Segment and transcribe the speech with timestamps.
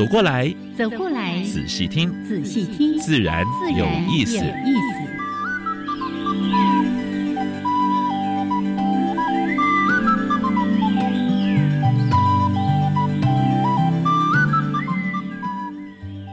[0.00, 3.44] 走过来，走过来，仔细听，仔细听，自然
[3.76, 4.38] 有意思。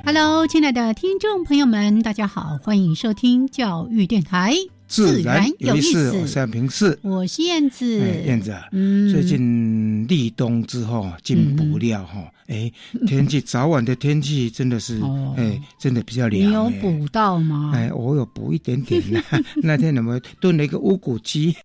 [0.05, 4.53] Hello，亲爱的听众朋友们，大家好，欢迎收听教育电台。
[4.88, 8.55] 自然有意思，我是平四，我是燕子，燕子。
[8.72, 9.77] 嗯，最近
[10.07, 12.71] 立冬之后进补料哈，哎，
[13.05, 15.02] 天气早晚的天气真的是，
[15.36, 16.49] 哎，真的比较凉。
[16.49, 17.72] 你有补到吗？
[17.75, 19.02] 哎，我有补一点点。
[19.64, 21.55] 那天怎么炖了一个乌骨鸡？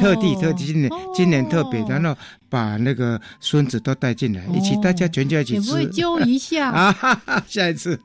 [0.00, 2.16] 特地特地今年今年特别，然后
[2.48, 5.72] 把那个孙子都带进来，一起大家全家一起吃。
[5.72, 7.44] 会揪一下 啊？
[7.46, 7.98] 下一次。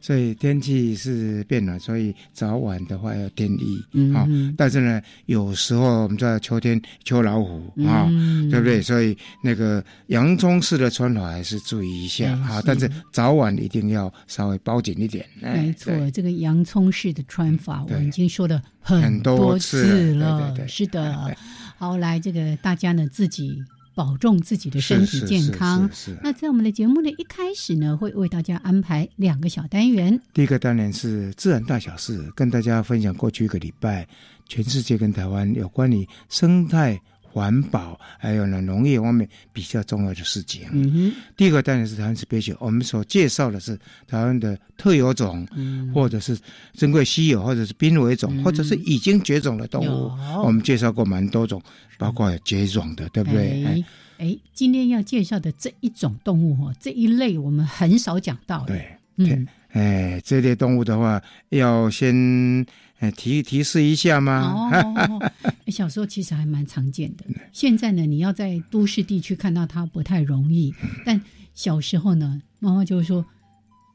[0.00, 3.78] 所以天气是变暖，所以早晚的话要添衣
[4.14, 4.26] 啊。
[4.56, 8.08] 但是呢，有时候我们知道秋天秋老虎啊，
[8.50, 8.80] 对不对？
[8.80, 12.62] 所以那个洋葱式的穿法还是注意一下啊。
[12.64, 15.24] 但是早晚一定要稍微包紧一点。
[15.40, 20.56] 没错，这个洋葱式的穿法，我已经说了很多次了。
[20.66, 21.36] 是的，
[21.76, 23.62] 好，来这个大家呢自己。
[24.00, 25.86] 保重自己的身体健康。
[26.22, 30.18] 那在我们的节目的一开始呢，会为大家安排两个小单元。
[30.32, 34.08] 第一个单元是自然大小事，跟大家分享过去一个礼拜
[34.48, 36.98] 全世界跟台湾有关于生态。
[37.32, 40.62] 环保还有呢，农业方面比较重要的事情。
[40.72, 45.46] 嗯哼，第一个当然是台湾 special，我们所介绍的是台湾的特有种，
[45.94, 46.36] 或者是
[46.72, 50.10] 珍贵稀有，或者是濒危种，或者是已经绝种的动物。
[50.44, 51.62] 我们介绍过蛮多种，
[51.96, 53.64] 包括绝种的，对不对？
[53.64, 53.84] 哎，
[54.18, 58.64] 哎，今天要介绍的这一种动物哦，这一类我们很少讲到。
[58.66, 58.84] 对，
[59.16, 62.66] 嗯，哎，这类动物的话，要先。
[63.00, 64.70] 哎，提提示一下吗？
[64.72, 65.32] 哦，
[65.68, 67.24] 小时候其实还蛮常见的。
[67.52, 70.74] 现在呢，你要在都市地区看到它不太容易。
[71.04, 71.20] 但
[71.54, 73.24] 小时候呢，妈妈就会说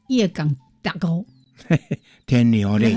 [0.08, 1.24] 夜港打高
[2.26, 2.92] 天牛嘞，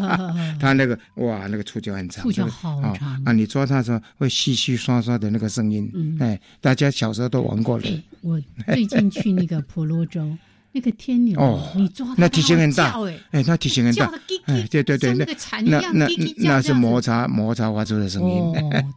[0.58, 3.32] 它那个哇，那个触角很长，触角好长啊！
[3.32, 6.16] 你抓它的时候会细细刷刷的那个声音。
[6.18, 7.84] 哎，大家小时候都玩过了。
[8.22, 10.36] 我最近去那个婆罗洲。
[10.72, 12.98] 那个天牛哦，你抓它，那体型很大，
[13.30, 14.10] 哎，那体型很大，
[14.46, 15.26] 哎，对对对，那
[15.80, 18.52] 那那那是摩擦摩擦发出的声音，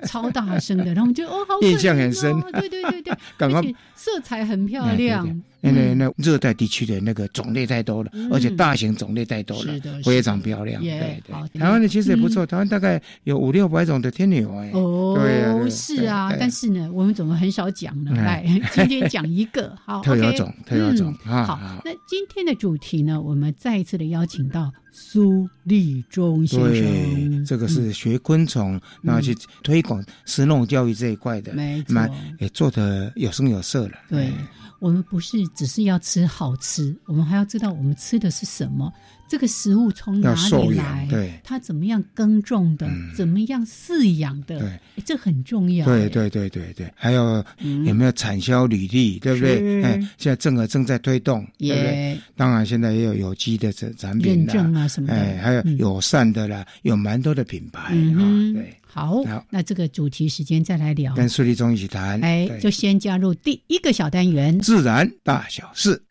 [0.08, 5.42] 超大声的，然后我们就哦，好 印象很深，对对对对， 而且色彩很漂亮。
[5.66, 10.82] 因为那热带地区的那个种类太多了，而且大型种类太多了，非常漂亮。
[10.82, 14.72] 对对，台湾的其实也不错，台湾大概有五六百种的天牛哎。
[14.74, 18.12] 哦，对，是啊，但是呢，我们怎么很少讲呢？
[18.16, 21.44] 来，今天讲一个，好， 特有种，特有种啊。
[21.46, 33.94] 好，那今天的主题呢，我们再一次的邀请到苏立忠先生，这个是学昆虫，然后去推广食农教育这一块的，没错，也做的有声有色了。
[34.10, 34.34] 对。
[34.80, 38.92] 我们不是只是要吃好吃，我们还要知道我们吃的是什么，
[39.28, 45.86] 这个食物从哪里来，对，它怎么样耕种的，怎么样饲养的，对，这很重要。
[45.86, 47.44] 对对对对对，还有
[47.86, 49.84] 有没有产销履历，对不对？
[49.84, 52.20] 哎，现在正儿正在推动，对不对？
[52.36, 58.20] 当然现在也有有机的产产品认证啊什么的，哎，还有友善的啦，有蛮多的品牌啊，
[58.54, 58.74] 对。
[58.88, 62.18] 好，那这个主题时间再来聊，跟苏立忠一起谈。
[62.22, 66.02] 哎，就先加入第一个小单元：自然大小事。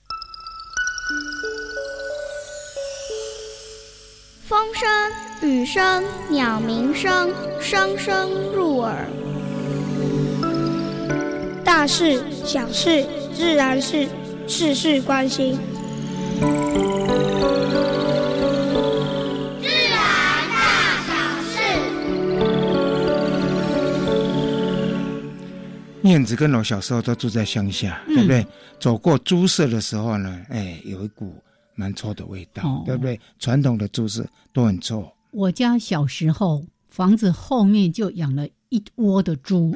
[4.55, 4.89] 风声、
[5.51, 7.29] 雨声、鸟鸣声，
[7.61, 9.05] 声声入耳。
[11.65, 14.07] 大事、小事、自然事，
[14.47, 15.59] 事事关心。
[19.61, 19.99] 自然
[20.53, 21.13] 大小
[21.51, 21.59] 事
[26.03, 28.47] 燕子跟我小时候都住在乡下，对不对？
[28.79, 31.43] 走过猪舍的时候呢，哎，有一股
[31.75, 33.19] 蛮臭的味道，对不对？
[33.39, 35.07] 传统的猪是都很臭。
[35.31, 39.75] 我家小时候房子后面就养了一窝的猪。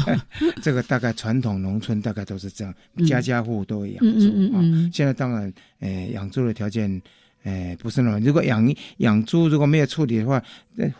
[0.62, 2.74] 这个大概传统农村大概都是这样，
[3.06, 4.60] 家家户户都会养猪啊。
[4.92, 7.00] 现在当然，呃，养猪的条件
[7.44, 8.20] 哎，不是那么。
[8.20, 10.42] 如果养养猪如果没有处理的话，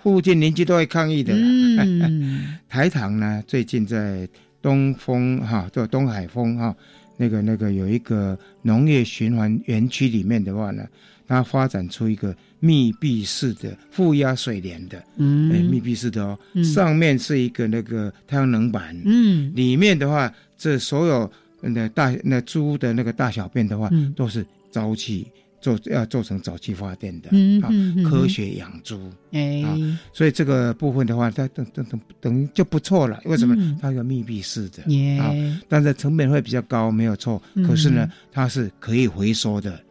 [0.02, 1.34] 附近邻居都会抗议的。
[1.36, 4.26] 嗯， 台糖呢，最近在
[4.62, 6.74] 东风哈，叫东海风哈，
[7.18, 10.86] 那个那个有一个农业循环园区里面的话呢，
[11.26, 21.30] 它发展出一个密闭式的负压水帘的，嗯，哎，密闭式的哦，上面是一个那个太阳能板，嗯，里面的话，这所有
[21.60, 25.26] 那大那猪的那个大小便的话，都是沼气。
[25.60, 27.28] 做要做成沼气发电的
[27.62, 27.68] 啊，
[28.08, 29.64] 科学养猪哎，
[30.12, 33.20] 所以这个部分的话，它等等等等于就不错了。
[33.24, 33.78] 为什么？
[33.80, 34.82] 它有密闭式的
[35.20, 35.34] 啊，
[35.68, 37.42] 但是成本会比较高，没有错。
[37.66, 39.82] 可是呢，它是可以回收的，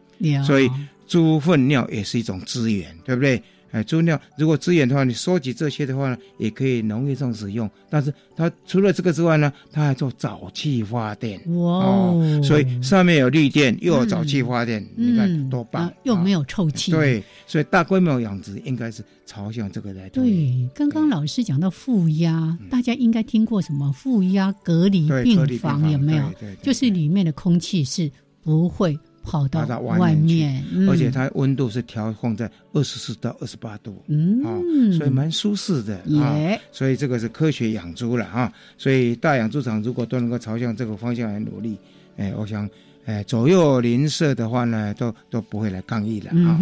[0.44, 0.70] 所以
[1.06, 3.42] 猪粪尿也是一种资源，对不对？
[3.70, 7.68] 哎，猪尿如果资源的话，你收集这些的话呢，也可以农业上使用。
[7.90, 11.38] 但是它除了这个之外呢，它还做沼气发电。
[11.56, 12.40] 哇哦！
[12.42, 15.92] 所以上面有绿电，又有沼气发电，你看多棒！
[16.04, 16.92] 又没有臭气。
[16.92, 20.08] 对，所以大规模养殖应该是朝向这个来。
[20.10, 26.24] 对，刚刚老师讲到负压，大家应该听过什么负压隔离病房有没有？
[26.62, 28.10] 就是里面的空气是
[28.42, 28.98] 不会。
[29.28, 34.48] 跑到外面，而且它温度是调控在二十四到二十八度，嗯，啊，
[34.96, 36.34] 所以蛮舒适的啊。
[36.72, 38.52] 所以这个是科学养猪了啊。
[38.76, 41.76] 所以大养猪场如果都能够朝向这个方向来努力，
[42.16, 42.68] 哎，我想，
[43.04, 46.58] 哎，左右邻舍的话呢，都都不会来抗议了啊。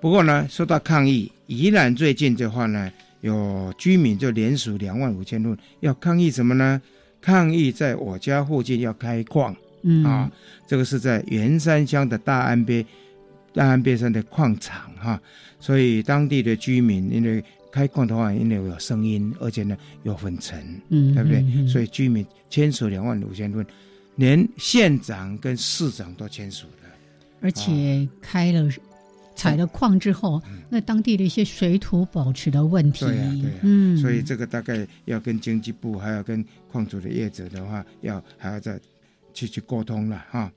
[0.00, 2.90] 不过呢，说到抗议，宜兰最近的话呢，
[3.22, 6.80] 有居民就连署两万五千户，要抗议什么呢？
[7.20, 9.54] 抗议在我家附近要开矿。
[9.82, 10.04] 嗯。
[10.04, 10.30] 啊，
[10.66, 12.84] 这个是在元山乡的大安边，
[13.54, 15.20] 大安边上的矿场哈，
[15.58, 17.42] 所以当地的居民因为
[17.72, 20.58] 开矿的话，因为有声音，而且呢有粉尘，
[20.90, 21.66] 嗯，对不对？
[21.66, 23.64] 所以居民签署两万五千份，
[24.16, 26.90] 连县长跟市长都签署了，
[27.40, 28.68] 而且开了
[29.34, 38.78] 采了矿之后，那当地的一些水土保持的问题，对呀对呀，嗯，所以这个大概要跟经济部还要跟矿主的业者的话，要还要再。
[39.38, 40.50] 去去沟通了哈，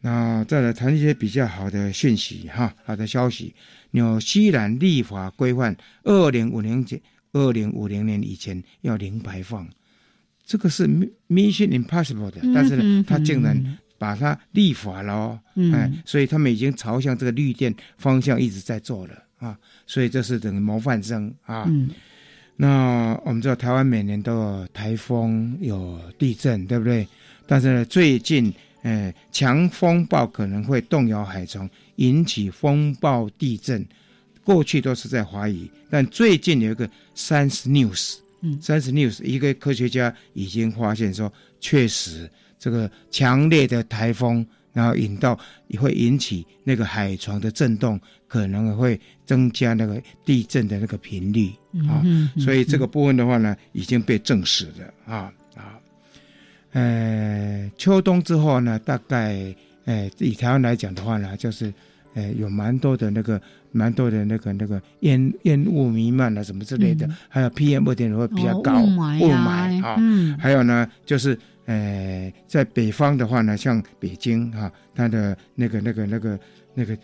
[0.00, 3.52] 那再来谈一些比较好的讯息哈，好的消息。
[3.90, 7.00] 纽西兰立法规范，二零五零年
[7.32, 9.68] 二零五零年以前要零排放，
[10.46, 10.86] 这个是
[11.28, 15.40] mission impossible 的，但是呢，他竟然把它立法了哦，
[15.72, 21.68] 哎，所以他们已经朝向这个绿电方向一直在做了啊，所以这是等于模范生啊。
[22.56, 27.08] 那我们知道台湾每年都有台风、有地震，对不对？
[27.52, 28.50] 但是呢，最近，
[28.80, 33.86] 呃，强风暴可能会动摇海床，引起风暴地震。
[34.42, 42.26] 过去都是在怀疑，但最近有一个 Science News，嗯，Science News 一个科学家已经发现说，确实
[42.58, 45.38] 这个强烈的台风，然后引到
[45.68, 51.52] 也会引起那个海床的震动，可能会增加那个地震的那个频率
[51.86, 52.02] 啊。
[52.38, 55.30] 所以这个部分的话呢，已经被证实了啊。
[56.72, 59.54] 呃，秋冬之后呢，大概，
[59.84, 61.72] 呃，以台湾来讲的话呢，就是，
[62.14, 63.38] 呃，有蛮多的那个，
[63.72, 69.96] 蛮多的那个那个烟烟雾弥漫啊，什么之类的，还有 PM 二点五会比较高，雾霾啊，
[70.38, 76.38] 还有呢，就是，呃，在北方的话呢，像北京哈，它的那个那个那个
[76.74, 76.96] 那个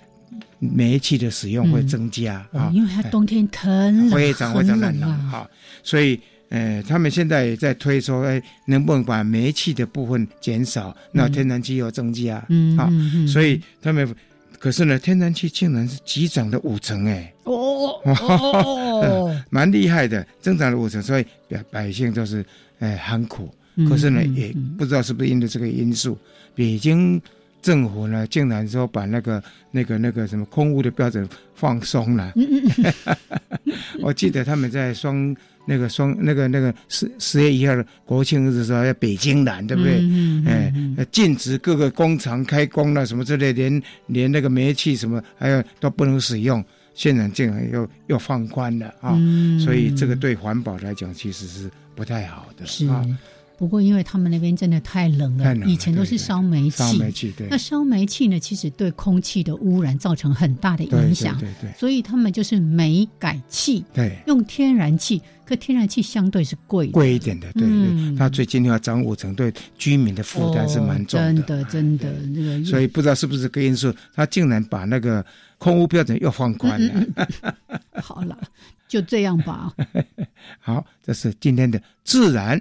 [0.59, 5.47] 煤气的使用会增加啊，因为它冬天很冷，非常非常冷啊，
[5.83, 6.19] 所以。
[6.51, 12.91] 呃，他们现在也在推说，哎，能不能把煤气的部分减少，那天然气又增加，嗯啊，
[13.29, 14.15] 所以他们，
[14.59, 22.43] 可是呢，天然气竟然是急涨的五成，哎，哦哦， 蛮厉害的，增长了五成，所以百百姓都是，
[22.79, 23.55] 哎，很苦。
[23.87, 26.17] 可是呢，也不知道是不是因为这个因素，
[26.55, 27.21] 北京
[27.61, 32.33] 政府呢，竟然说把那个那个那个什么空屋的标准放松了。
[34.01, 35.37] 我记得他们在双。
[35.69, 39.99] 那个双那个那个十十月一号的国庆日的时候，要北京南，对不对？
[40.01, 40.43] 嗯
[40.97, 46.65] 哎，禁止各个工厂开工了，什么之类，连连那个煤气什么，还有都不能使用。
[46.95, 49.17] 现在竟然又又放宽了啊！
[49.63, 53.07] 所以这个对环保来讲，其实是不太好的啊。
[53.59, 56.77] 不过，因为他们那边真的太冷了，以前都是烧煤气。
[56.77, 57.49] 烧煤气，对。
[57.51, 61.37] 那烧煤气呢，其实对空气的污染造成很大的影响。
[61.41, 61.73] 对对。
[61.77, 65.21] 所以他们就是煤改气，对，用天然气。
[65.45, 68.17] 可天然气相对是贵，贵一点的，对对。
[68.17, 71.33] 它最近要涨五成，对居民的负担是蛮重的。
[71.33, 72.65] 真的，真的，这个。
[72.65, 75.25] 所以不知道是不是这个因素，他竟然把那个
[75.57, 77.07] 空污标准又放宽了。
[78.03, 78.39] 好了，
[78.87, 79.73] 就这样吧。
[80.61, 82.61] 好，这是今天的自然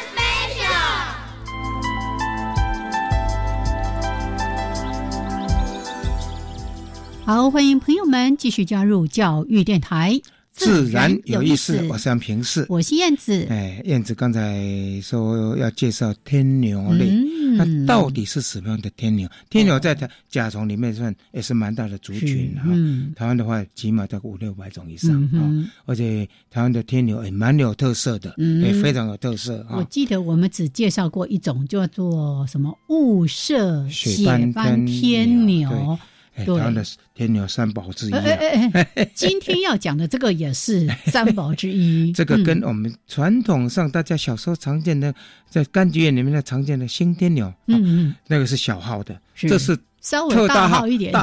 [7.23, 10.19] 好，欢迎朋友们继续加入教育电台，
[10.51, 11.81] 自然有意思。
[11.89, 13.47] 我是杨平视，我是燕子。
[13.49, 14.61] 哎，燕子刚才
[15.01, 17.09] 说要介绍天牛类，
[17.57, 19.27] 那到底是什么样的天牛？
[19.49, 22.69] 天牛在它甲虫里面算也是蛮大的族群哈。
[23.15, 25.51] 台湾的话，起码在五六百种以上啊。
[25.85, 29.77] 而且台湾的天牛也蛮有特色的，也非常有特色啊。
[29.77, 35.97] 我记得我们只介绍过一种，叫做什么雾社血斑天牛。
[36.45, 36.83] 台湾的
[37.13, 38.11] 天牛三宝之一。
[39.15, 42.11] 今天要讲的这个也是 三宝之一。
[42.11, 45.13] 这个跟我们传统上大家小时候常见的，
[45.49, 51.13] 在柑橘园里面的常见的新天牛，嗯嗯，那个是小号的，这是稍微大号一点。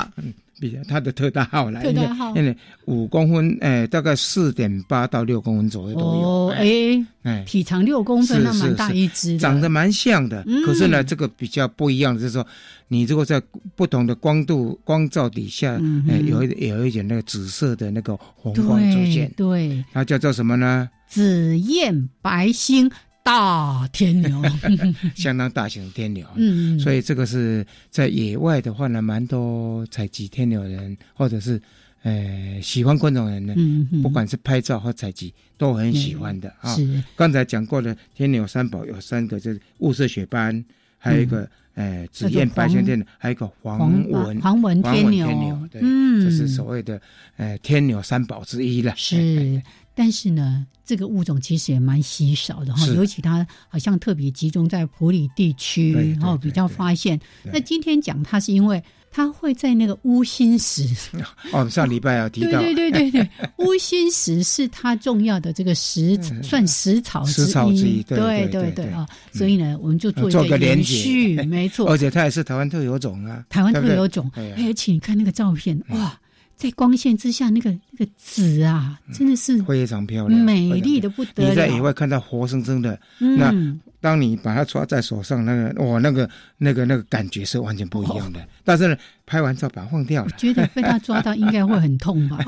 [0.60, 2.34] 比较它的特大号来，特大号，
[2.86, 6.06] 五公分，哎，大概四点八到六公分左右都有。
[6.06, 6.66] 哦，哎，
[7.22, 10.44] 哎，体长六公分，那蛮大一只，长得蛮像的。
[10.64, 12.46] 可是呢，这个比较不一样的就是说，
[12.88, 13.40] 你如果在
[13.76, 20.88] 不同的光度、光照底下，哎，有一有一点那个紫色的那个红光出现，对，它叫做什么呢？
[21.06, 22.90] 紫焰白星。
[23.28, 24.42] 大天牛，
[25.14, 31.60] 相当大型的天牛，嗯，所以这个是在野外的话呢，蛮多采集天牛人，或者是
[32.04, 36.74] 呃喜欢昆虫人呢，嗯，不管是拍照或采集，都很喜欢的啊。
[36.74, 40.64] 是，刚才讲过的天牛三宝有三个，就是雾色雪斑，
[40.96, 45.82] 还有一个呃紫燕白星天牛，还有一个黄纹黄纹天牛，对，
[46.22, 46.98] 这是所谓的
[47.36, 48.94] 呃天牛三宝之一了。
[48.96, 49.60] 是。
[49.98, 57.18] 但是呢，这个物种其实也蛮稀少的哈，尤其它好像特别集中在普里地区，然后比较发现。
[57.42, 60.86] 那今天讲它是因为它会在那个乌心石
[61.50, 63.30] 哦，上礼拜有提到，对对对对对，
[63.66, 76.16] 乌心石是它重要的这个食算食草食草之一，对对对啊，所以呢，我们就做一个连续， 没错，而且它也是台湾特有种啊，台湾特有种，而且你看那个照片，哇。
[76.58, 81.50] 在光线之下，那个那个紫啊，真的是非常漂亮，美丽的不得了。
[81.50, 83.54] 你在野外看到活生生的，那
[84.00, 88.44] 当你把它抓在手上，那个哇，那个那个那个感觉是完全不一样的。
[88.68, 88.96] 但是呢。
[89.30, 92.38] 拍完照把它放掉了，觉得被它抓到应该会很痛吧？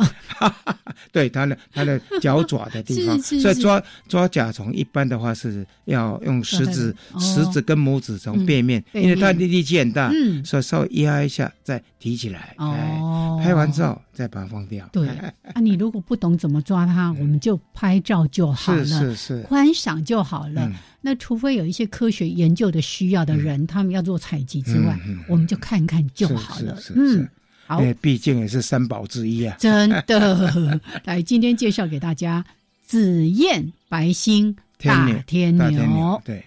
[1.13, 10.11] 对，它的它的脚爪的地方， 所以抓抓甲虫一般的话是要用食指、食指跟拇指从背面，因为它的力气很大，
[10.43, 12.55] 所以稍微压一下再提起来。
[12.57, 14.87] 哦，拍完照再把它放掉。
[14.93, 15.09] 对
[15.55, 20.71] 啊，你如果不懂怎么抓它，我们就拍照就好了，是是是，观赏就好了。
[21.01, 26.79] 那除非有一些科学研究的需要的人，他们要做采集之外，我们就看看就好了。
[26.95, 27.27] 嗯，
[27.67, 29.57] 好，毕竟也是三宝之一啊。
[29.59, 32.45] 真的， 来，今天介绍给大家
[32.83, 36.21] 紫燕白星大天牛。
[36.27, 36.45] 对。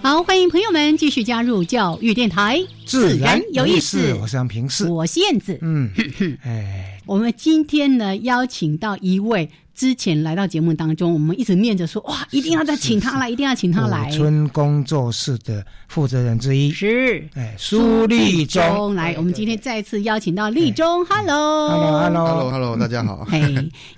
[0.00, 4.14] 好，欢迎朋友们继续加入教育电台，自然有意思。
[4.14, 5.58] 我是平世，我是燕子。
[5.60, 5.90] 嗯，
[6.44, 9.50] 哎，我们今天呢邀请到一位。
[9.78, 14.10] 之前来到节目当中，我们一直念着说哇，一定要再请他来，一定要请他来。
[14.10, 16.72] 村工作室的负责人之一。
[16.72, 17.24] 是。
[17.34, 23.24] 哎苏立忠来，我们今天再次邀请到立忠，Hello，Hello，Hello，Hello，大家好。
[23.30, 23.40] 嘿，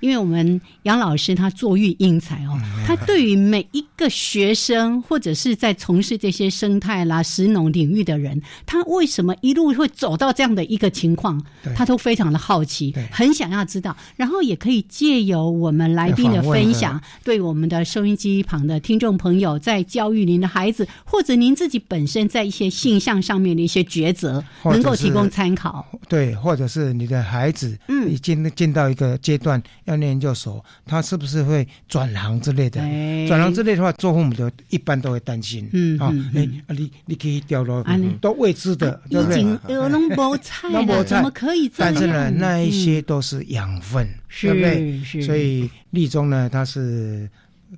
[0.01, 11.43] 因为我们杨老师他作育英才哦，他对于每一个学生或者是在从事这些生态啦、食农领域的人，他为什么一路会走到这样的一个情况，
[11.75, 15.70] 他都非常的好奇，很想要知道，然后也可以借由我。
[15.71, 25.87] 我们来宾的分享，对我们的收音机旁的听众朋友，在教育您的孩子，或者您自己本身在一些性向上面的一些抉择，能够提供参考。
[26.09, 32.81] 对，或者是你的孩子，嗯，已经进到一个阶段要念研究所，他是不是会转行之类的？
[33.29, 35.69] 转行之类的话，做父母的一般都会担心。
[35.71, 37.81] 嗯啊，哎，你你可以掉落，
[38.19, 39.41] 都未知的，对不对？
[39.73, 41.71] 有那么菜了， 怎么可以？
[41.77, 44.05] 但是呢，那一些都是养分。
[44.39, 45.21] 对不对？
[45.21, 47.29] 所以立中呢，他是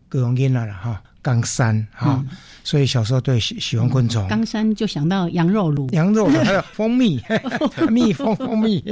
[0.08, 2.24] 各种音了哈，冈山哈，
[2.64, 4.28] 所以小时候对喜喜欢昆虫。
[4.28, 7.22] 冈山就想到羊肉炉，羊肉 还有蜂蜜，
[7.90, 8.84] 蜜蜂蜂蜜。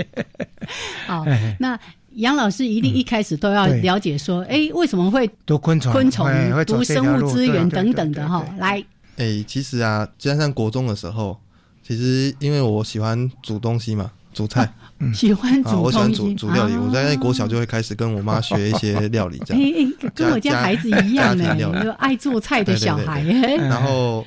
[1.06, 1.25] 好，
[1.60, 1.80] 那
[2.15, 5.91] 杨老师一定一开始都要了解说，哎，为什么会读昆虫？
[5.91, 6.27] 昆虫
[6.65, 8.46] 读生物资源等等的哈。
[8.58, 8.84] 来，
[9.18, 11.39] 哎，其实啊，加上国中的时候。
[11.84, 14.72] 其实因为我喜欢煮东西嘛，煮菜
[15.13, 16.74] 喜欢啊，煮我喜欢东西煮煮料理。
[16.74, 16.81] 啊。
[16.86, 19.62] 我在国小就会开始跟我妈学一些料理，这样。
[19.63, 23.24] 哎哎，跟我家 家孩子一样呢有爱做菜的小孩。
[23.58, 24.25] 然后，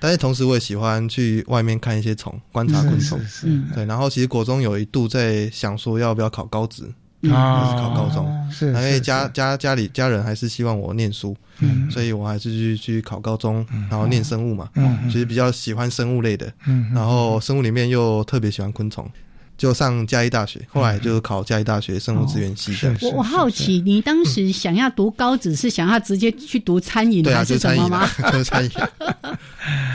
[0.00, 3.20] 但是同时我也喜欢去外面看一些虫，观察昆虫。
[3.74, 6.84] 对，然后其实国中有一度在想说要不要考高职，
[7.22, 7.32] 嗯。
[7.32, 8.50] 啊，是考高中。
[8.50, 11.90] 是，因为家家家里家人还是希望我念书，嗯。
[11.90, 14.98] 所以我还是去去考高中，然后念生物嘛，嗯。
[15.10, 16.90] 其实比较喜欢生物类的，嗯。
[16.94, 19.08] 然后生物里面又特别喜欢昆虫，
[19.58, 22.96] 就上嘉义大学，后来就考嘉义大学生物资源系的。
[22.96, 28.70] 是我我好奇，你当时想要读高职，是想要直接去读餐饮还是什么吗餐饮啊？，就是 餐饮。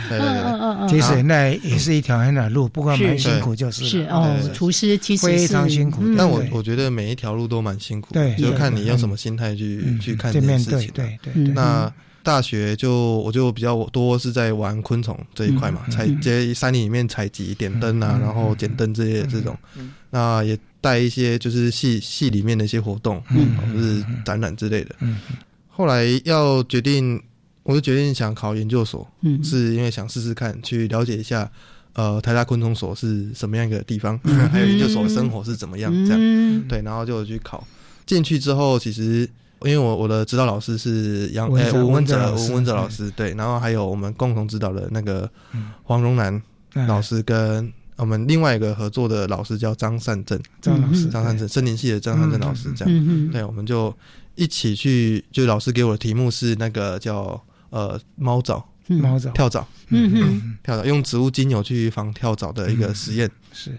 [0.09, 6.11] 对对对，嗯嗯其实那也是一条很难路，不过蛮辛苦就是是哦厨师其实非常辛苦嗯。
[6.11, 10.91] 对但我我觉得每一条路都蛮辛苦，对就是看你用什么心态去嗯去看这件事情。
[10.93, 11.91] 对对，那
[12.23, 24.95] 大学就我就比较多是在玩昆虫这一块嘛，嗯采接山里里面采集、点灯啊，嗯然后捡灯这些这种嗯，那也带一些就是系系里面的一些活动，嗯或是展览之类的。
[25.01, 25.19] 嗯
[25.67, 27.21] 后来要决定，
[27.63, 31.51] 我就决定想考研究所，嗯是因为想试试看，去了解一下。
[31.95, 34.19] 呃，台大昆虫所是什么样一个地方？
[34.23, 35.93] 嗯 还有研究所的生活是怎么样？
[36.07, 37.63] 这样，嗯对，然后就去考。
[38.07, 39.29] 进去之后，其实
[39.65, 45.71] 因为我我的指导老师是杨文哲诶吴文文哲吴文哲老师，对，然后还有我们共同指导的那个嗯。
[45.83, 46.41] 黄荣南
[46.75, 53.95] 嗯老师，跟我们另外一个合作的老师叫张善正，张老师，张善正森林系的张善正老师，这样，对，我们就
[54.35, 57.39] 一起去，就老师给我的题目是那个叫
[57.69, 58.99] 呃猫藻嗯。
[58.99, 60.57] 猫爪，跳蚤，嗯嗯。
[60.63, 63.29] 跳蚤用植物精油去防跳蚤的一个实验。
[63.51, 63.71] 是。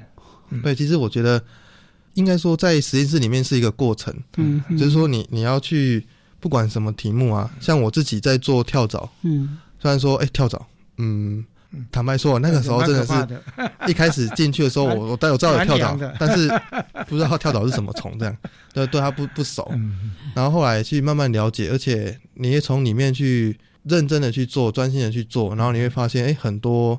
[0.62, 1.42] 对，其实我觉得
[2.14, 4.14] 应该说在实验室里面是一个过程，
[4.78, 6.06] 就是说你你要去
[6.40, 9.58] 不管什么题目啊，像我自己在做跳蚤，嗯。
[9.80, 10.66] 虽然说哎、跳蚤，
[10.96, 11.44] 嗯。
[11.90, 13.12] 坦白说，那个时候真的是
[13.90, 16.48] 一开始进去的时候，我我当有知道有跳蚤但是
[17.08, 18.36] 不知道跳蚤是什么虫，这样
[18.72, 19.68] 对对它不不熟。
[19.72, 20.12] 嗯。
[20.36, 26.96] 然后后来去慢慢了解，而且你也从里面去认真的去做，专心的去做，然后你会发现，哎，很多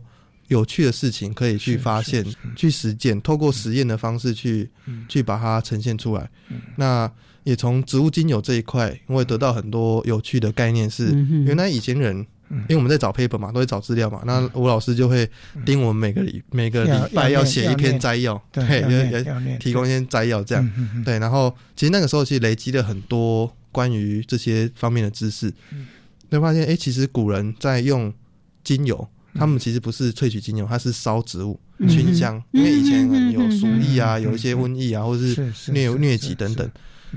[0.48, 5.06] 有趣的事情可以去发现、去实践，透过实验的方式去、嗯。
[5.08, 6.30] 去把它呈现出来。
[6.76, 7.12] 那
[7.44, 12.26] 也从植物精油这一块，因为得到很多有趣的概念是，嗯原来以前人。
[12.48, 14.22] 因为我们在找 paper 嘛，都会找资料嘛。
[14.24, 15.28] 那吴老师就会
[15.66, 21.04] 盯我们每个礼每个礼拜要写一篇摘要，对提供一些摘要这样。
[21.04, 25.88] 对，然后其实那个时候其实累积了很多关于这些方面的知识，嗯。
[26.30, 28.14] 会发现哎，其实古人在用
[28.64, 31.90] 精油，嗯他们其实不是萃取精油，它是烧植物嗯。
[31.90, 34.22] 熏香，因为以前有嗯鼠疫啊，嗯。
[34.24, 35.36] 有一些瘟疫啊，或者是
[35.72, 36.70] 疟疟疾等等，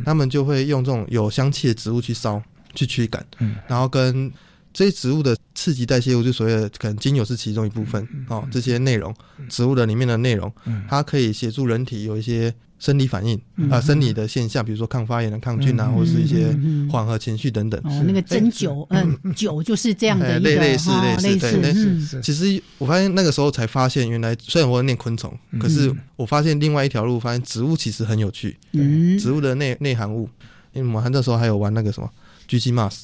[0.05, 2.43] 他们就会用这种有香气的植物去烧
[2.75, 3.57] 去驱赶，嗯。
[3.67, 4.31] 然后跟
[4.73, 9.15] 这些植物的刺激代谢物，就所谓的可能精油是其中一部分哦，这些内容，
[9.49, 10.85] 植物的里面的内容，嗯。
[10.89, 13.71] 它可以协助人体有一些生理反应嗯。
[13.71, 16.57] 啊、生理的现象，比如说抗发炎的抗菌啊，嗯或者是一些
[16.91, 17.81] 缓和情绪等等。
[17.85, 22.21] 哦，那个针灸，嗯，灸就是这样的一个哎类类似类似类似，对类似。
[22.23, 29.19] 其实我发现那个时候才发现，原来虽然我念昆虫，嗯可是我发现另外一条路，发现植物其实很有趣，嗯。
[29.19, 30.29] 植物的内内含物，
[30.73, 32.09] 因为我们那时候还有玩那个什么
[32.49, 33.03] GC-MAS，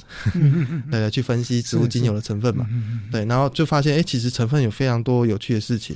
[0.91, 2.67] 对 对，去分析植物精油的成分嘛，
[3.13, 5.95] 对，然后就发现，哎，其实成分有非常多有趣的事情，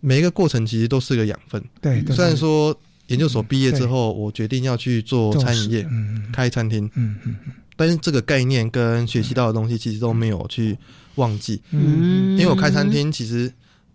[0.00, 1.60] 每一个过程其实都是个养分。
[1.80, 7.36] 对，虽然说研究所毕业之后，我决定要去做做餐饮业，嗯开餐厅，嗯嗯
[7.76, 10.76] 但是这个概念跟学习到的东西其实都没有去
[11.16, 13.52] 忘记，嗯，因为我开餐厅其实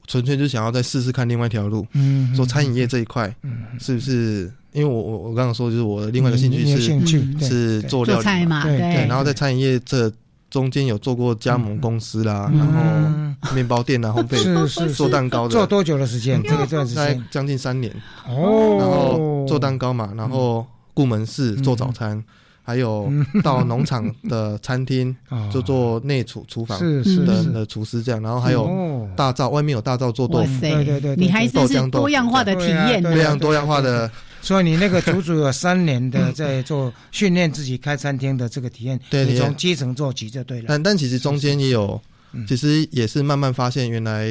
[0.07, 4.51] 纯粹就想要再试试看另外一条路，嗯，说餐饮业这一块嗯是不是？
[4.73, 8.77] 因为我我我刚刚说就是我的另外一个兴趣是是做做料理菜嘛，对。
[8.77, 10.09] 对，然后在餐饮业这
[10.51, 13.35] 中间有做过加盟公司啦，然嗯。
[13.41, 16.39] 后面包店啊、烘焙是是做蛋糕的，做多久的时间？
[16.43, 17.25] 这个段时间？
[17.31, 17.91] 将近三年。
[18.29, 22.23] 哦，然后做蛋糕嘛，然后顾门市做早餐，
[22.61, 23.11] 还有
[23.43, 25.49] 到农场的餐厅 哦。
[25.51, 29.09] 就做内厨厨房是是是，的的厨师这样，然后还有哦。
[29.15, 34.11] 大灶，外面有大灶做豆腐，哇塞，对对对对你还真是多样化的体验对啊非常多样化的。
[34.41, 40.65] 所以你那个足足有三年的在做训练自己开餐厅的这个体验，你对你从基层做起就对了。
[40.67, 42.01] 但但其实中间也有
[42.33, 44.27] 嗯，其实也是慢慢发现，原来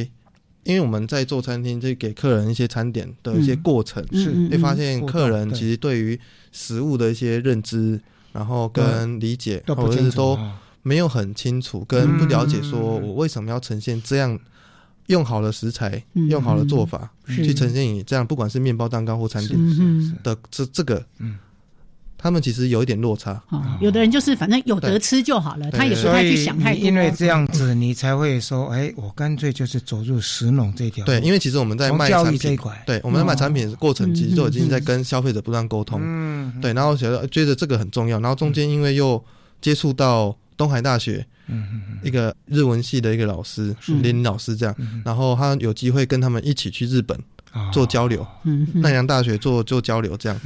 [0.65, 6.19] 因为我们在做餐厅，就给客人一些餐点的一些过程，是嗯会发现客人其实对于
[6.53, 8.01] 食物的一些认知，
[8.33, 13.09] 然后跟理解，或者是都啊没有很清楚，跟不了解说嗯。
[13.09, 14.39] 我为什么要呈现这样
[15.11, 21.37] 用好的食材、嗯用好的做法、去呈现你这样，不管是面包、蛋糕或产品嗯的这这个嗯
[22.23, 23.43] 他们其实有一点落差。
[23.49, 26.85] 哦，有的人就是反正有得吃就好了，他也不太去想太多。
[26.85, 31.03] 因为这样子，你才会说，哎，我干脆就是走入食农这条。
[31.07, 35.99] 对，因为其实我们在卖产品，对，我们在卖产品的过程，其实就已经在跟消费者不断沟通。
[36.03, 39.25] 嗯，对，然后觉得觉得这个很重要，然后中间因为又
[39.63, 47.19] 接触到东海大学，嗯一个日文系的一个老师林老师这样，然后他有机会跟他们一起去日本。
[47.73, 48.25] 做交流，
[48.75, 50.41] 奈良大学做做交流这样，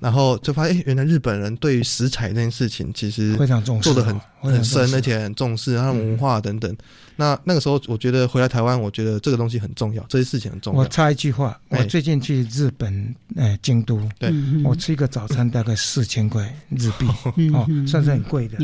[0.00, 6.76] 然后就发现，哎，原来日本人对于食材这件事情其实非常重视，做的很很深，而且很重视他们文化等等。
[7.20, 10.80] 那那个时候，我觉得回来台湾，我觉得这个东西很重要，这些事情很重要。
[10.80, 14.32] 我插一句话，我最近去日本，呃，京都，对
[14.64, 17.06] 我吃一个早餐大概四千块日币，
[17.52, 18.56] 哦，算是很贵的。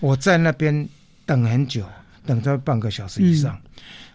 [0.00, 0.88] 我在那边
[1.26, 1.84] 等很久，
[2.24, 3.60] 等到半个小时以上。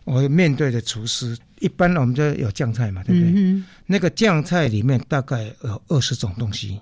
[0.06, 3.64] 我面对的厨师，一般我们这有酱菜嘛，对不对？
[3.86, 6.80] 那个酱菜里面大概有二十种东西。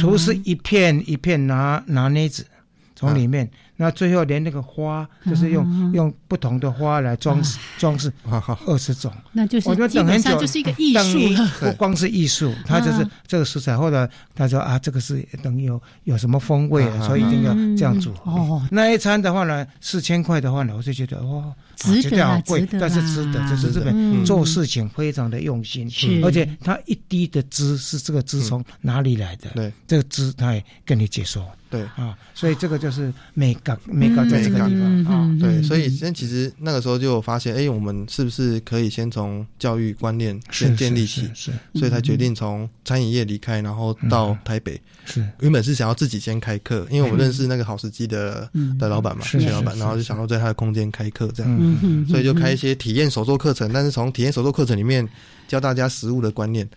[0.00, 2.46] 厨师一片一片拿拿镊子
[2.94, 3.46] 从里面。
[3.76, 8.12] 那最后连那个花，就是用用不同的花来装饰装饰，
[8.66, 9.12] 二十种。
[9.32, 11.18] 那就是我觉得等很久，就是一个艺术
[11.60, 18.12] 不光是艺术， 它就是这个食材，或者他说啊，这个是等于有有什么风味，所以一定要这样煮。
[18.24, 21.44] 哦，那一餐的话呢，四千块的话呢，我就觉得哇，
[21.76, 25.90] 值得，贵，但是值得，就是这边做事情非常的用心，
[26.24, 29.50] 而且他一滴的汁是这个汁从哪里来的？
[29.50, 31.46] 对，这个汁他也跟你解说。
[31.68, 31.82] 对。
[31.96, 35.36] 啊，所以这个就是美感，美感在这个地方啊。
[35.40, 41.28] 对，所以先其实那个时候就发现，哎，我们是不是可以先从教育观念先建立起？
[41.34, 44.80] 是，所以才决定从餐饮业离开，然后到台北。
[45.04, 48.48] 是，原本是想要自己先开课，因为我认识那个好时机的
[48.78, 53.72] 的老板嘛，徐老板，然后就想要在他的空间开课这样，所以就开一些体验手作课程。
[53.72, 55.06] 但是从体验手作课程里面
[55.48, 56.68] 教大家食物的观念。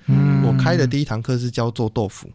[0.44, 2.30] 我开的第一堂课是教做豆腐。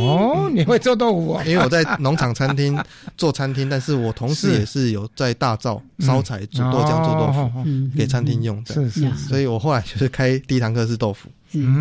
[0.00, 1.44] 哦，你会做豆腐啊？
[1.46, 2.78] 因为我在农场餐厅
[3.16, 7.50] 做餐厅，但是我同时也是有在大灶烧柴煮豆浆做豆腐
[7.96, 8.74] 给餐厅用的。
[8.74, 11.28] 是是，所以我后来就是开第一堂课是豆腐，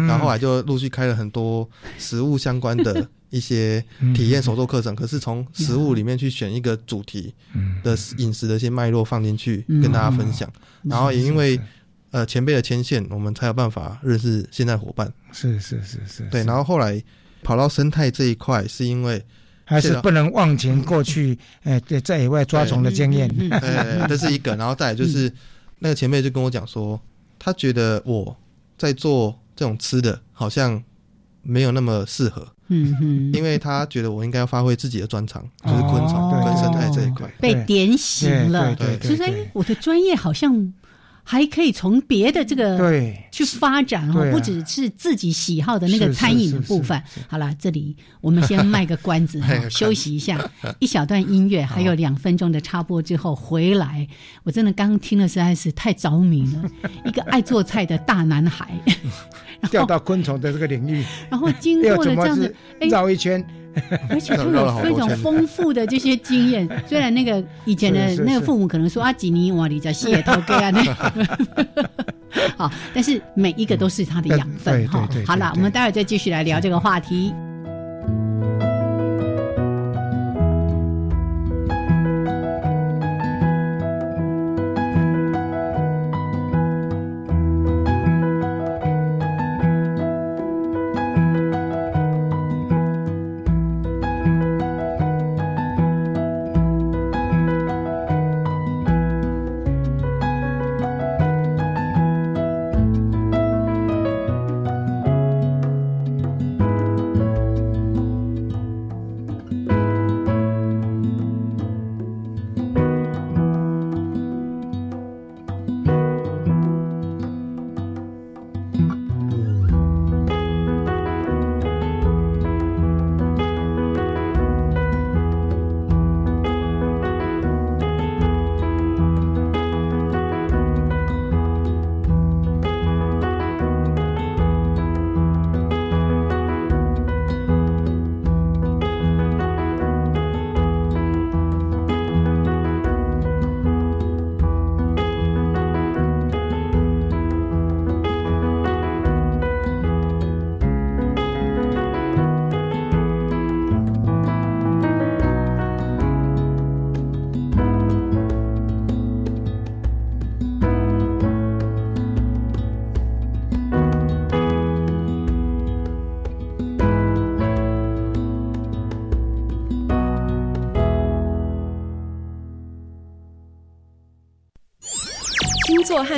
[0.07, 3.83] 然后后来就陆续开了很多食物相关的一些
[4.15, 4.95] 体验手作课程。
[4.95, 7.33] 可是从食物里面去选一个主题
[7.83, 10.49] 的饮食的一些脉络放进去跟大家分享，
[10.83, 11.59] 然后也因为
[12.11, 15.11] 呃前辈的牵线，我们才有办法认识现在伙伴。
[15.31, 17.01] 是是是是，对，然后后来。
[17.45, 19.23] 跑到生态这一块，是因为
[19.63, 21.37] 还是不能忘情过去？
[21.63, 24.55] 哎，对，在野外抓虫的经验，对，这是一个。
[24.55, 25.31] 然后再来就是，
[25.79, 26.99] 那个前辈就跟我讲说，
[27.37, 28.35] 他觉得我
[28.77, 30.83] 在做这种吃的，好像
[31.43, 32.47] 没有那么适合。
[32.67, 38.75] 嗯哼，因为他觉得我应该要发挥自己的专长，就是昆虫跟生态这一块，被点醒了。
[38.75, 40.73] 对对，所以我的专业好像。
[41.27, 47.01] 还可以从别的这个对去发展哈，不只是自己喜好的那个餐饮的部分。
[47.27, 50.39] 好了，这里我们先卖个关子， 休息一下，
[50.79, 54.07] 一小段音乐，还有两分钟的插播之后回来。
[54.43, 56.63] 我真的刚听了实在是太着迷了，
[57.03, 58.69] 一个爱做菜的大男孩，
[59.71, 63.43] 掉到昆虫的这个领域，然后经过了这样子绕一圈。
[64.09, 66.67] 而且就有非常丰富的这些经验。
[66.87, 70.83] 虽然那个以前的那个父母可能说啊，几年我，你在西野头给啊那，
[72.57, 75.07] 好，但是每一个都是他的养分哈。
[75.25, 77.33] 好了，我们待会儿再继续来聊这个话题。
[77.33, 77.54] 星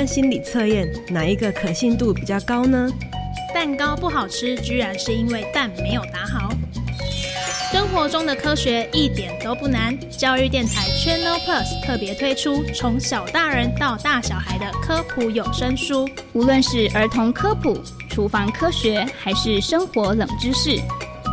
[0.08, 2.90] 心理测验，哪一个可信度比较高呢？
[3.54, 6.50] 蛋糕不好吃，居然是因为蛋没有打好。
[7.70, 9.94] 生活中的科学一点都不难。
[10.08, 20.80] 教育电台 Channel Plus 特别推出从小大人到大小孩的科普有声书，无论是儿童科普、厨房科学，还是生活冷知识，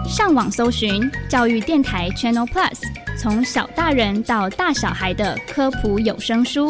[0.05, 2.75] 上网搜寻教育电台 Channel Plus，
[3.17, 6.69] 从小大人到大小孩的科普有声书。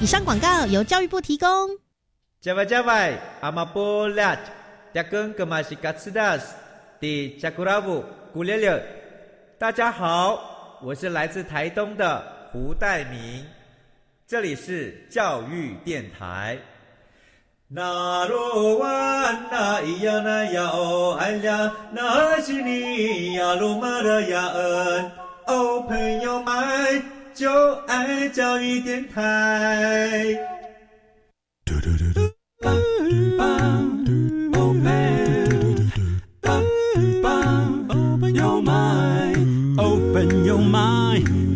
[0.00, 1.48] 以上广告由教育部提供。
[2.40, 4.38] 加外加外，阿玛波拉，
[4.94, 6.54] 扎根格玛西卡斯达斯，
[7.00, 8.80] 迪加古拉布古列列。
[9.58, 13.44] 大家好，我是来自台东的胡代明，
[14.24, 16.56] 这里是教育电台。
[17.66, 25.10] 那罗哇那咿呀那呀哦哎呀，那是你呀鲁玛的呀恩
[25.48, 27.02] 哦，朋友们
[27.38, 27.48] 就
[27.86, 30.36] 爱教育电台。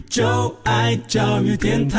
[0.08, 1.98] 就爱教育电台。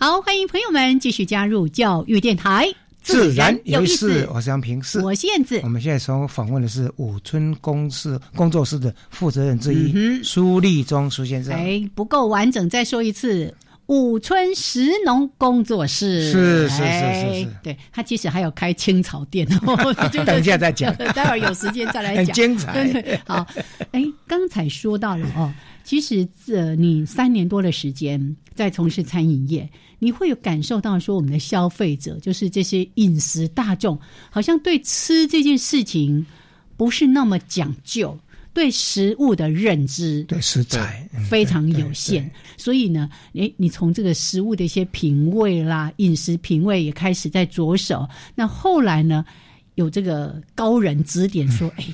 [0.00, 2.74] 好，欢迎朋友们继续加入教育电台，
[3.08, 4.28] 自然有意思。
[4.32, 5.58] 我是杨平，是我是燕子。
[5.62, 11.54] 我们现在所访问的是五村公司工作室的负责人之一苏立忠苏先生。
[11.54, 13.54] 哎，不够完整，再说一次。
[13.86, 19.94] 五村石农工作室是是是是是，对他其实还有开青草店哦，
[20.26, 23.22] 等一下再讲， 待会儿有时间再来讲， 很精彩。
[23.26, 23.46] 好，
[23.92, 25.50] 哎，刚才说到了哦，
[25.84, 29.66] 其实这你三年多的时间在从事餐饮业，
[29.98, 33.98] 你会有感受到说我们的消费者，就是这些饮食大众，
[34.30, 36.24] 好像对吃这件事情
[36.76, 38.18] 不是那么讲究。
[38.54, 48.08] 对食物的认知，对食材非常有限，所以呢，诶，你从这个食物的一些品味啦，饮食品味也开始在着手。
[48.34, 49.24] 那后来呢，
[49.76, 51.84] 有这个高人指点说， 哎。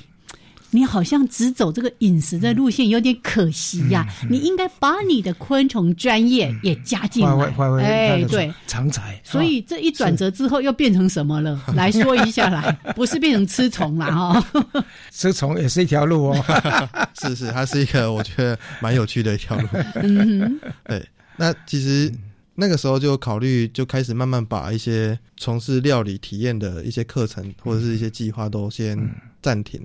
[0.71, 4.05] 你好像只走这个饮食的路线，有点可惜呀。
[4.29, 7.53] 你应该把你的昆虫专业也加进来。
[7.81, 9.19] 哎，对，常才。
[9.23, 11.59] 所以这一转折之后，又变成什么了？
[11.75, 14.45] 来说一下来， 不是变成吃虫了哈？
[15.11, 16.45] 吃虫也是一条路哦。
[17.19, 19.67] 是是，它是一个我觉得蛮有趣的一条路。
[19.95, 21.07] 嗯，对。
[21.37, 22.09] 那其实
[22.55, 28.97] 那个时候就考虑，就开始慢慢把一些从事料理体验的一些课程或者是一些计划都先。
[29.45, 29.79] 暂停，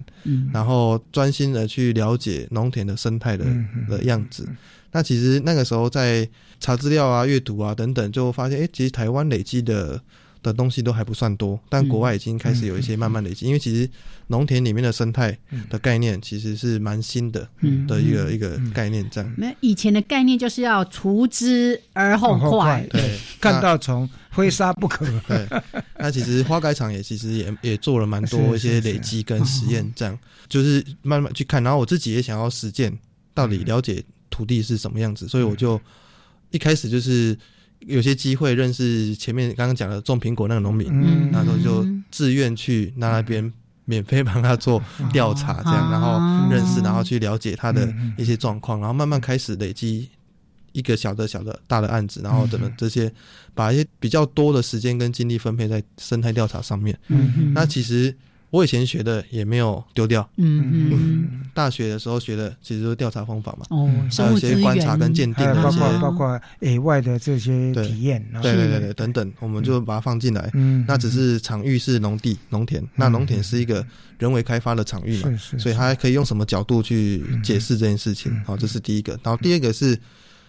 [0.54, 3.44] 然后专心的去了解农田的生态的
[3.90, 4.48] 的样子。
[4.90, 6.26] 那其实那个时候在
[6.58, 10.02] 查资料啊、阅读啊等等，就发现，哎，其实台湾累积的
[10.42, 13.46] 的东西都还不算多，但国外已经开始有一些慢慢累积。
[13.46, 13.88] 因为其实
[14.28, 15.36] 农田里面的生态
[15.68, 17.48] 的概念其实是蛮新的
[17.86, 19.34] 的一个一个概念，这样。
[19.36, 24.08] 那以前的概念就是要除之而后快，对，看到虫。
[24.30, 25.04] 非杀不可。
[25.26, 25.44] 对，
[25.98, 30.16] 那其实花改厂也其实也也做了蛮多一些累积跟实验，这样
[30.48, 31.60] 就是慢慢去看。
[31.64, 32.96] 然后我自己也想要实践，
[33.34, 35.78] 到底了解土地是什么样子，所以我就
[36.52, 37.36] 一开始就是
[37.80, 40.88] 有些机会认识前面刚刚讲的种苹果那个农民，
[41.30, 43.52] 那时候就自愿去那那边
[43.84, 46.18] 免费帮他做调查，这样然后
[46.50, 50.08] 认识，然后去了解他的一些状况，然后慢慢开始累积。
[50.72, 53.12] 一个小的、小的、大的案子，然后等等这些，
[53.54, 56.96] 把一些比较多的时间跟精力分配在生态调查上面。
[57.08, 57.52] 嗯。
[57.52, 58.16] 那其实
[58.50, 60.28] 我以前学的也没有丢掉。
[60.36, 61.40] 嗯嗯。
[61.54, 63.66] 大学的时候学的其实都是调查方法嘛。
[63.70, 63.90] 哦。
[64.16, 68.24] 还有一些观察跟鉴定的一些，包括野外的这些体验。
[68.42, 70.50] 对对对对，等等，我们就把它放进来。
[70.54, 70.84] 嗯。
[70.86, 73.84] 那只是场域是农地、农田，那农田是一个
[74.18, 78.32] 人为开发的场域嘛，所以它可以用什么角度去解释这件事情？
[78.44, 79.18] 好，这是第一个。
[79.22, 79.98] 然后第二个是。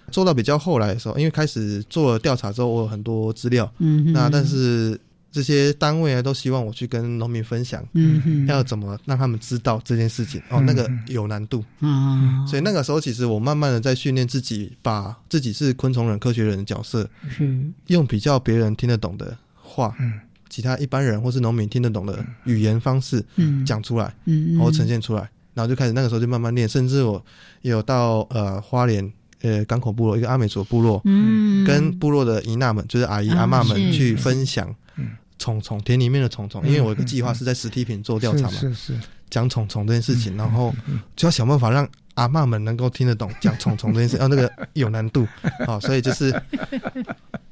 [0.09, 4.99] 做到比较后来的时候，因为开始做了调查之后，我有很多资料，嗯哼那但是
[5.31, 10.65] 这些单位啊都希望我去跟农民分享，嗯要怎么让他们知道这件事情哦，嗯。
[10.65, 17.57] 那个有难度，啊，所以那个时候其实我慢慢的在训练自己，把自己是昆虫人、科学人的角色，是。
[17.87, 20.19] 用比较别人听得懂的话，嗯。
[20.49, 23.65] 其他一般人或是农民听得懂的语言方式，嗯。
[23.65, 25.21] 讲出来，然后呈现出来，
[25.53, 27.23] 然后就开始那个时候就慢慢练，甚至我
[27.61, 29.09] 也有到呃花莲
[29.43, 31.65] 呃港口部落一个阿美族部落，嗯。
[31.65, 34.75] 跟部落的姨娜们，就是阿姨、啊阿嬷们去分享
[35.41, 38.99] 虫虫田里面的虫虫，因为我有个计划是在实体品做调查嘛，是是是，
[39.31, 40.71] 讲虫虫这件事情，然后
[41.15, 45.27] 就要想办法让阿嬷们能够听得懂讲虫虫这件事，啊， 那个有难度
[45.65, 46.31] 啊，所以就是，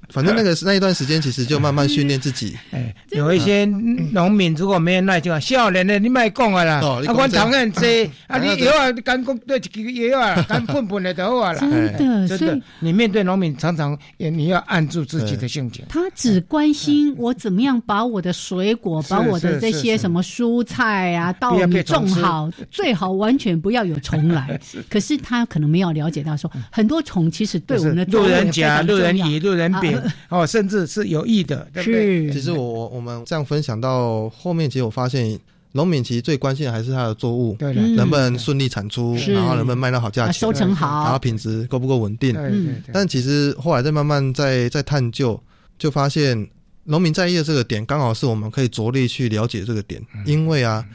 [0.09, 2.57] 反正那个那一段时间，其实就慢慢训练自己。
[2.71, 3.65] 哎，有一些
[4.11, 11.59] 农民如果没有耐就少年的，你莫讲啊啦，啊，我糖很济，啊， 啊你药啊，你干讲对一支药啊，干喷喷的就好啊啦。
[11.59, 12.37] 真的哎真的。
[12.37, 15.85] 所以，你面对农民，常常也你要按住自己的性情。
[15.89, 24.59] 他只关心我怎么样把我的水果、把我的这些什么蔬菜啊、稻米种好，最好完全不要有虫来。
[24.89, 29.98] 可是他可能没有了解到说，很多虫其实对我们的路人甲、甲、路人乙、路人丙啊，
[30.29, 32.31] 哦，甚至是有益的，对不对？
[32.31, 35.39] 其实我我我们这样分享到后面，其实我发现
[35.71, 37.95] 农民其实最关心的还是他的作物，对的嗯。
[37.95, 41.03] 能不能顺利产出，然后能不能卖到好价啊钱，收成好。
[41.03, 42.33] 然后品质够不够稳定。
[42.33, 42.81] 对对对。
[42.93, 45.41] 但其实后来再慢慢再再探究，
[45.77, 46.47] 就发现
[46.85, 50.85] 农民在意的这个点，刚好是我们可以着力去了解这个点，因为啊。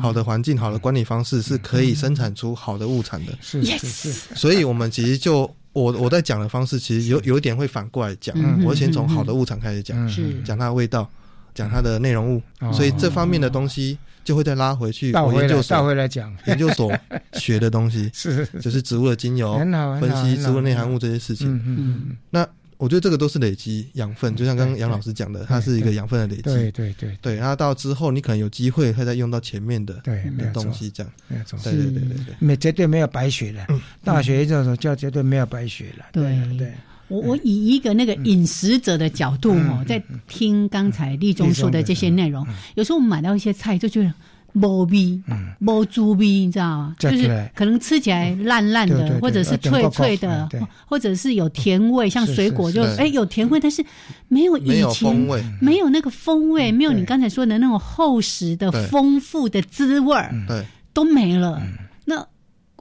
[0.00, 10.34] 好的环境、好的管理方式是可以生产出好的物产的，是是是，所以我们其实就我我在讲的方式，其实有有一点会反过来讲，嗯我先从好的物产开始讲，是。
[10.42, 11.08] 讲它的味道，
[11.54, 12.72] 讲它的内容物，哦。
[12.72, 16.34] 所以这方面的东西就会再拉回去倒回来我研究所倒回来讲。
[16.46, 16.92] 研究所
[17.34, 19.56] 学的东西，是就是植物的精油
[20.00, 21.54] 分析植物内含物这些事情。
[21.54, 21.76] 嗯嗯
[22.10, 22.46] 嗯，那
[22.82, 26.42] 我觉得这个都是累积养分，就像刚刚杨老师讲的，它是一个养分的累积。
[26.42, 30.20] 对对对对，然后到之后你可能有机会会再用到前面的对
[30.52, 31.12] 东西，这样。
[31.28, 32.34] 没有错，对对对对对。
[32.40, 33.64] 没绝对没有白学的，
[34.02, 36.06] 大学这种叫绝对没有白学了。
[36.10, 36.36] 对。
[36.58, 36.72] 对，
[37.06, 44.12] 我我以一个那个饮食者的角度嗯哦，在听刚才立中说的这些内容，有时候我们买到一些菜就觉得。
[44.54, 45.20] 无味，
[45.60, 46.96] 无猪味，你知道吗？
[46.98, 50.48] 就是可能吃起来烂烂的，或者是脆脆的
[50.86, 53.84] 或者是有甜味，像水果就哎有甜味，但是
[54.28, 55.14] 没有以前
[55.60, 61.60] 没有那个风味，没有你刚才说的那种厚实的丰富的滋味儿，对，都没了。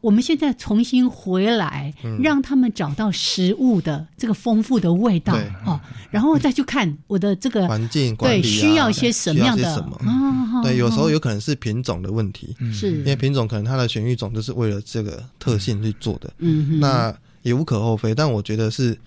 [0.02, 2.20] 那我们现在重新回来，嗯。
[2.22, 5.44] 让他们找到食物的这个丰富的味道对。
[5.66, 9.98] 哦，然后再去看我的这个环境管理啊对需要一些什么样的需要什么。
[10.06, 12.98] 哦对，有时候哦有可能是品种的问题，是。
[12.98, 16.80] 因为品种可能它的选育种就是为了这个特性去做的，嗯哼。
[16.80, 18.14] 那也无可厚非。
[18.14, 18.98] 但我觉得是，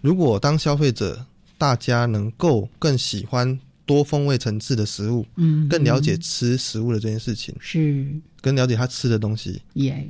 [0.00, 1.24] 如果当消费者
[1.58, 5.68] 大家能够更喜欢多风味层次的食物，嗯。
[5.68, 8.06] 更了解吃食物的这件事情，是。
[8.40, 10.06] 更了解他吃的东西，耶，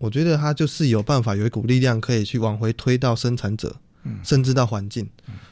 [0.00, 3.76] 我觉得他就是有办法有一股力量可以去往回推到生产者，
[4.24, 5.06] 甚至到环境。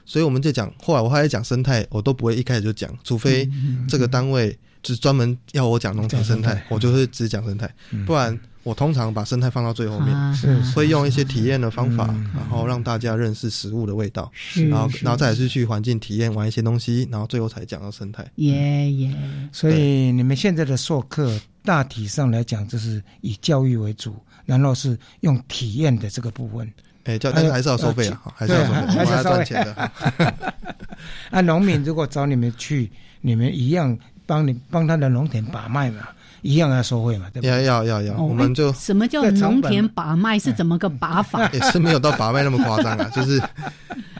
[0.07, 3.47] 所以我们就讲，后来我还在讲生态，我都不会一开始就讲，除非
[3.87, 7.71] 这个单位就是专门要我讲农场生态，我就会只讲生态，
[8.07, 18.27] 不然我通常把生态放到最后面，啊是是会用一些体验的方法，然后让大家认识食物的味道，是然后然后再来是去环境体验玩一些东西，然后最后才讲到生态。
[18.37, 19.15] 耶耶，
[19.53, 24.17] 所以你们现在的授课大体上来讲，就是以教育为主，
[24.49, 26.73] 然后是用体验的这个部分。
[27.05, 29.91] 哎，教但是还是要收费啊，还是要收费，还是要赚钱的。
[31.31, 36.09] 啊，农民如果找你们去，你们一样帮你帮他的农田把脉嘛，
[36.43, 37.51] 一样要收费嘛，对不对？
[37.51, 41.49] 要要要要，哦我们就哎什么叫农田把脉是怎么个把法？
[41.53, 43.41] 也 是没有到把脉那么夸张啊， 就是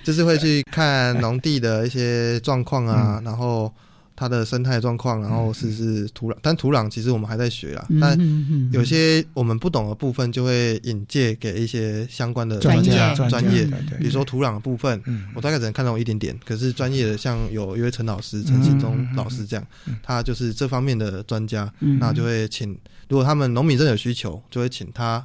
[0.03, 3.71] 就是会去看农地的一些状况啊，然后
[4.19, 13.65] 它的生态状况，然后是是土壤，但土壤其实我们还在学啦，嗯但有些我们不懂的部分就会引介给一些相关的专家业专专业
[14.01, 15.27] 比如说土壤的部分，嗯。
[15.37, 19.65] 我大概只能看到一点点，可是专业的像有一位陈老师、陈信忠老师这样，
[20.03, 22.77] 他就是这方面的专家，嗯那就会请，
[23.09, 25.25] 如果他们农民真的有需求，就会请他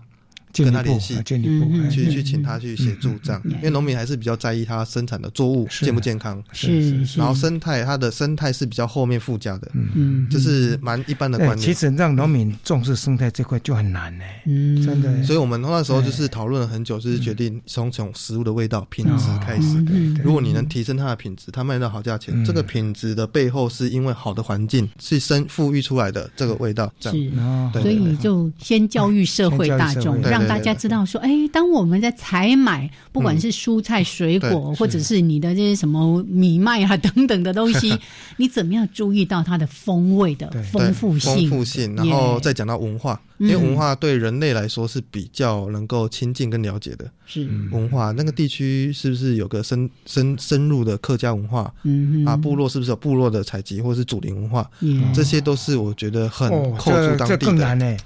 [0.56, 1.16] 跟他联系。
[1.24, 11.60] 去去请他去协助这样，嗯因为农民还是比较在意他生产的作物健不健康，是是，然后生态它的生态是比较后面附加的，嗯这是蛮一般的，观念。
[11.60, 14.82] 其实让农民重视生态这块就很难呢，嗯。
[14.84, 15.24] 真的。
[15.24, 19.78] 所以我们那时候就是讨论了很久，就是决定从从食物的味道品质开始。
[20.24, 22.44] 如果你能提升它的品质，它卖到好价钱，嗯。
[22.46, 27.18] 这个品质的背后是因为好的环境是生富裕出来的这个味道，这样。
[27.18, 27.40] 是。
[27.40, 27.70] 哦。
[27.74, 37.98] 对所以就先教育社会大众，对让大家知道说，哎，当我们在采买，不管是蔬菜、水果，或者是你的这些什么米麦啊 等等的东西，
[38.38, 41.50] 你怎么样注意到它的风味的丰富性？
[41.50, 47.10] 丰富性，然后再讲到文化，因为文化对人类来说是比较能够亲近跟了解的。
[47.26, 51.74] 是文化那个地区是不是有个深深深入的客家文化？
[51.84, 54.70] 嗯啊，部落是不是有部落的采集，或者是祖灵文化？
[54.82, 57.98] 嗯这些都是我觉得很扣住当地的。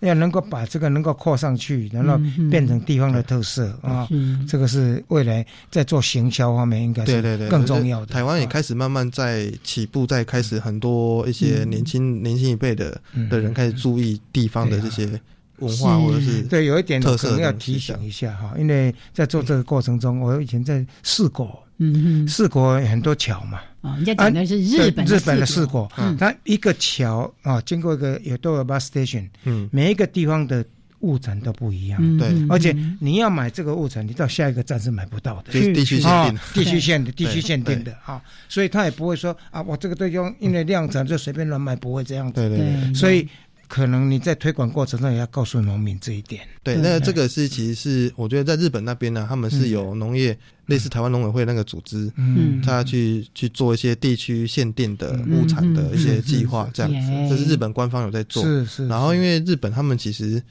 [0.00, 2.18] 要能够把这个能够扩上去，然后
[2.50, 4.06] 变成地方的特色啊，
[4.46, 8.06] 这个是未来在做行销方面应该是更重要的。
[8.06, 15.20] 台湾也开始慢慢在起步，在开始很多一些年轻年轻一辈的的人开始注意地方的这些
[15.58, 21.65] 文化或者是对有一点可能要提醒一下哈，因为在做这个过程中，我以前在试过。
[21.78, 30.64] 嗯嗯，四国很多桥嘛，啊，人家讲的是日本日本的四国，它一个桥啊，经过一个有都有 bus station，嗯，每一个地方的
[31.00, 42.48] 物产都不一样，对，而且你要买这个物产，你到下一个站是买不到的，地区限定，地区限的，地区限定的啊，所以他也不会说啊，我这个地方因为量产就随便乱卖，不会这样子，对。
[42.48, 43.28] 对对，所以。
[43.68, 46.46] 可能你在推广过程中也要告诉农民这一点。
[46.62, 50.36] 对，那这个是其实是我觉得在日本那边呢，他们是有农业
[50.66, 58.42] 类似台湾农委会那个组织，嗯，他去去做一些地区限定的物产的一些计划，这样子，这是日本官方有在做。
[58.42, 58.86] 是是。
[58.88, 60.42] 然后因为日本他们其实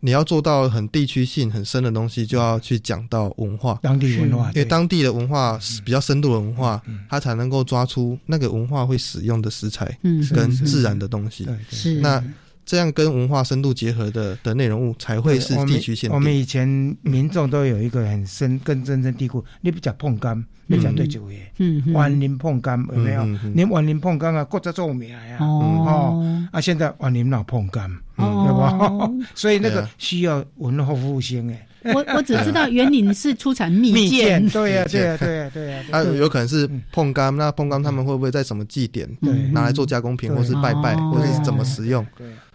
[0.00, 11.48] 你要做到很地区性很深的东西，就要去讲到文化，当地文化，因为当地的文化比较深度的文化，它才能够抓出那个文化会使用的食材，嗯，跟自然的东西。
[11.70, 12.22] 是那。
[12.70, 16.08] 这样跟文化深度结合的的内容物才会是地区性。
[16.12, 16.68] 我们以前
[17.02, 23.26] 民众都有一个很深、更根深蒂固，你不讲碰柑，你讲对酒业，嗯，万林碰柑有没有？
[23.56, 29.10] 你万林碰柑啊，国家著名啊，哦，啊，现在万林老碰柑，对吧？
[29.34, 31.66] 所以那个需要文化复兴哎。
[31.92, 35.82] 我我只知道园林是出产蜜饯， 对呀对呀对呀对呀。
[35.90, 39.08] 啊，有可能是碰柑，那碰柑他们会不会在什么祭典
[39.50, 42.06] 拿来做加工品，或是拜拜，或者是怎么使用？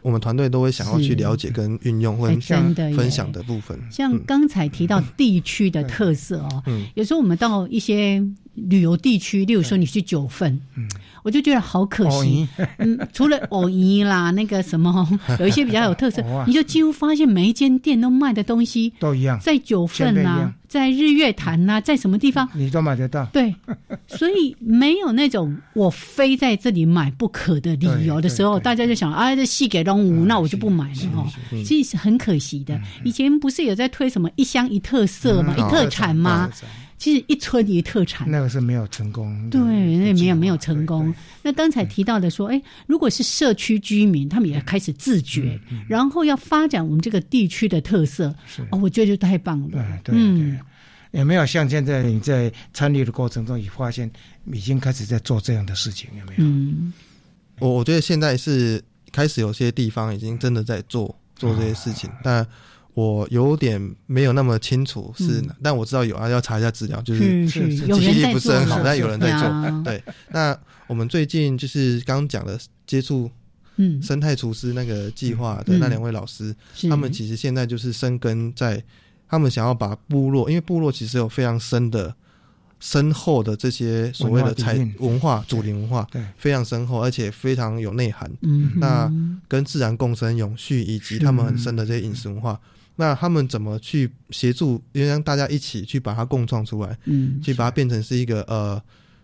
[0.05, 2.39] 我们团队都会想要去了解跟运用，或者
[2.95, 3.75] 分享的部分。
[3.89, 8.23] 像刚才提到地区的特色哦，有时候我们到一些
[8.55, 10.59] 旅游地区，例如说你去九份，
[11.23, 12.47] 我就觉得好可惜。
[12.77, 15.07] 嗯，除了藕泥啦，那个什么，
[15.39, 20.53] 有一些比较有特色，你就几乎发现每一间店都卖的东西都一样，在九份呐。
[20.67, 23.23] 在日月潭呐，在什么地方你都买得到？
[23.27, 23.55] 对，
[24.07, 31.25] 所以没有那种我非在这里买不可的理由的时候，大家就想啊，这戏给东吴，那我就不买了哈。
[31.63, 32.77] 其实很可惜的。
[33.05, 35.55] 以前不是有在推什么一乡一特色嘛？
[35.55, 36.49] 一特产吗？
[36.97, 39.49] 其实一村一特产，那个是没有成功。
[39.49, 41.13] 对，那没有没有成功。
[41.43, 48.33] 那刚才提到的说，哎，如果是社区居民，他们也开始自觉，然后要发展我们这个地区的特色，
[48.71, 49.99] 哦，我觉得就太棒了。
[50.03, 50.59] 对对对，
[51.19, 54.09] 有没有像现在你在参与的过程中，也发现
[54.51, 56.09] 已经开始在做这样的事情？
[56.17, 56.43] 有没有？
[56.45, 56.93] 嗯，
[57.59, 58.81] 我我觉得现在是
[59.11, 62.47] 开始有些地方已经真的在做做这些事情，但。
[62.95, 69.83] 我有点没有那么清楚是，但我知道有啊，要查一下资料，就是记忆力不是很好，但有人在做。
[69.83, 73.29] 对，那我们最近就是刚刚讲的接触，
[73.75, 76.55] 嗯，生态厨师那个计划的那两位老师，
[76.89, 78.81] 他们其实现在就是生根在，
[79.27, 82.15] 他们想要把部落，因为部落其实有非常深的、
[82.79, 88.31] 深厚的这些所谓的才文化、祖灵文化，对，非常深厚，而且非常有内涵。
[88.43, 89.11] 嗯，那
[89.49, 92.57] 跟自然共生、永续，以及他们很深的这些饮食文化。
[92.95, 98.81] 那他们怎么去协助，让大家一起去把它共创出来，嗯，去把它变成是一个呃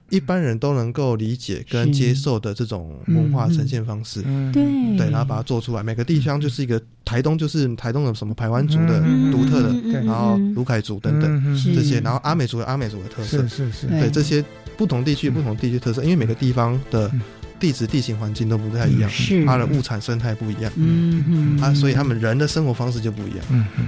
[0.09, 4.63] 一般人都能够理解跟接受的这种文化呈现方式，对。
[4.97, 5.81] 对，然后把它做出来。
[5.81, 8.99] 每个地方就是一个台东，就是台东的什么台湾族的
[9.31, 14.43] 独特的，然后卢凯族等等这些，然后阿美族有阿美族的特色，是是是，对这些
[14.75, 17.09] 不同地区不同地区特色，因为每个地方的。
[17.61, 19.45] 地质地形环境都不太一样，是。
[19.45, 23.87] 它的物产生态不一样，嗯嗯，啊，所以他们人的生活方式就不一样，嗯嗯，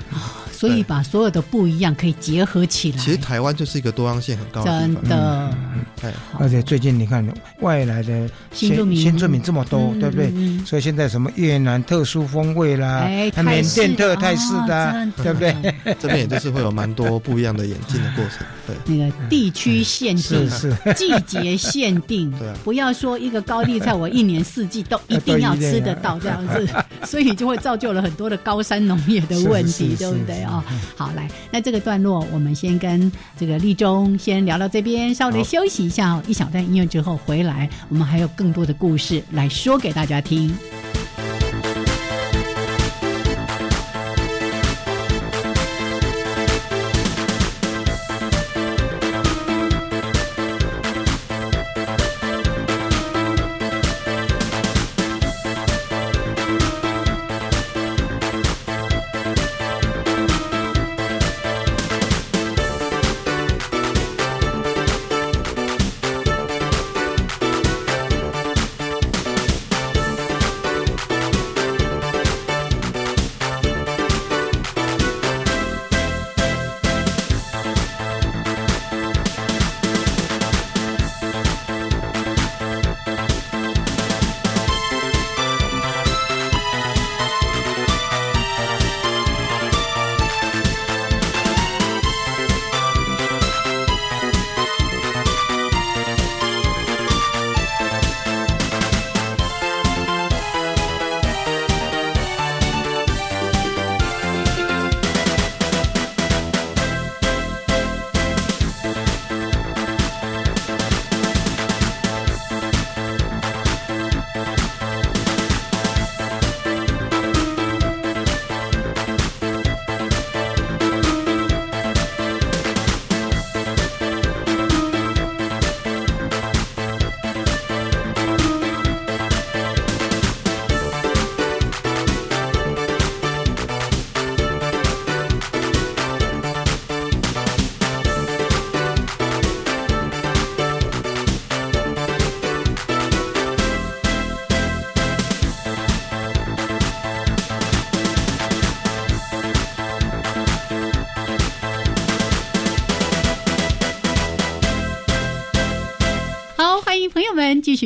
[0.52, 2.98] 所以把所有的不一样可以结合起来。
[3.00, 5.58] 其实台湾就是一个多样性很高的地方，真的，
[6.04, 7.28] 哎，而且最近你看
[7.62, 9.02] 外来的新住民。
[9.02, 10.32] 新住民这么多，对不对？
[10.64, 13.08] 所以现在什么越南特殊风味啦，
[13.44, 15.56] 缅甸特泰式的，对不对？
[16.00, 23.63] 这边也就是会有蛮多不一样的演进的过程，对，那个地区限定是季节限定， 对，不要说一个高。
[23.66, 26.68] 地菜我一年四季 都一定要吃得到这样子，
[27.06, 30.64] 所以就会造就了很多的高山农业的问题，对不对啊？
[30.96, 40.54] 好，来，那这个段落我们先跟这个立中先聊到这边，稍微休息一下，一小段音乐之后回来，我们还有更多的故事来说给大家听。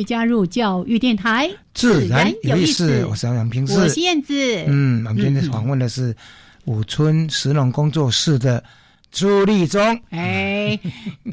[0.08, 3.04] 加入教育电台，自然有意思。
[3.04, 4.32] 我是杨平，我是燕子。
[4.66, 6.16] 嗯，我们今天访问的是
[6.64, 8.64] 五村石农工作室的
[9.12, 10.00] 朱立忠。
[10.08, 10.80] 哎，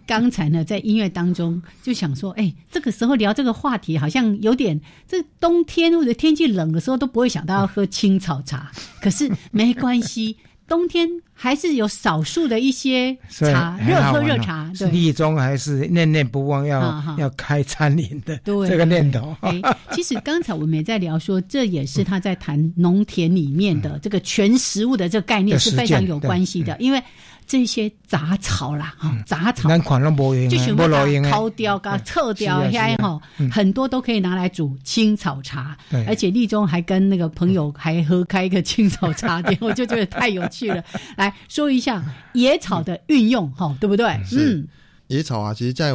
[0.06, 8.70] 刚才呢，在音乐当中就想说，哎，这个时候聊这个话题，好像有点这冬天或者天气冷的时候都不会想到要喝青草茶，
[9.02, 10.36] 可是没关系。
[10.68, 14.72] 冬天还是有少数的一些茶，热喝热茶。
[14.78, 19.36] 对，立中还是念念不忘要要开餐饮的这个念头。
[19.42, 19.62] 哎，
[19.92, 27.02] 其实刚才我们也在聊说，这也是他在谈农田里面的这个全食物的这个概念是非常有关系的，因为。
[27.48, 33.22] 这些杂草啦，哈，杂草，就全部把它掏掉、给它撤掉，下哈，
[33.52, 35.78] 很多都可以拿来煮青草茶。
[36.08, 40.84] 而且立中还跟那个朋友还合开一个青草茶店， 我就觉得太有趣了。
[41.18, 44.08] 来说一下野草的运用，哈，对不对？
[44.34, 44.68] 嗯，
[45.08, 45.94] 野草啊，其实在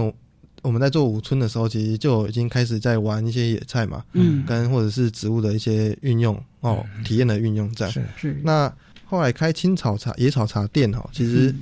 [0.62, 7.92] 我们在做五村的时候，其实就已经开始在玩一些野菜嘛，嗯，跟或者是植物的一些运用哦，体验的运用这样。
[7.92, 8.72] 是是，那。
[9.10, 11.52] 后来开青草茶、野草茶店哈，其实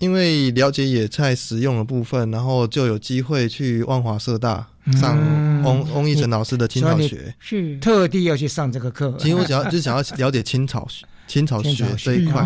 [0.00, 4.66] 因为了解野菜食用的部分，然后就有机会去万华社大
[5.00, 5.16] 上
[5.62, 7.78] 翁翁义成老师的青草学，是。
[7.78, 9.14] 特地要去上这个课。
[9.20, 10.88] 其实我想要就想要了解青草
[11.28, 12.44] 青草学这一块，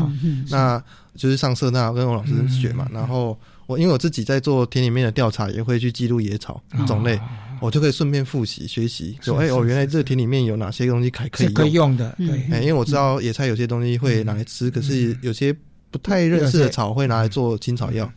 [0.50, 0.82] 那
[1.16, 2.86] 就是上社大跟翁老师学嘛。
[2.92, 7.18] 然后我因为我自己在做田里面的调查，也会去记录野草种类。
[7.60, 11.96] 我就可以顺便复习学习，就哎，我原来这个田里面有哪些东西可以可以用。
[11.96, 15.54] 的，对，哎，因为我知道野菜有些东西会拿来吃，可是有些
[15.90, 18.10] 不太认识的草会拿来做青草药，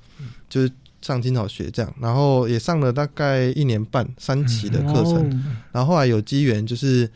[0.49, 0.71] 就是
[1.01, 7.09] 上青草学这样，然后也上了大概一年半三期的课程，然后后来有机缘就是，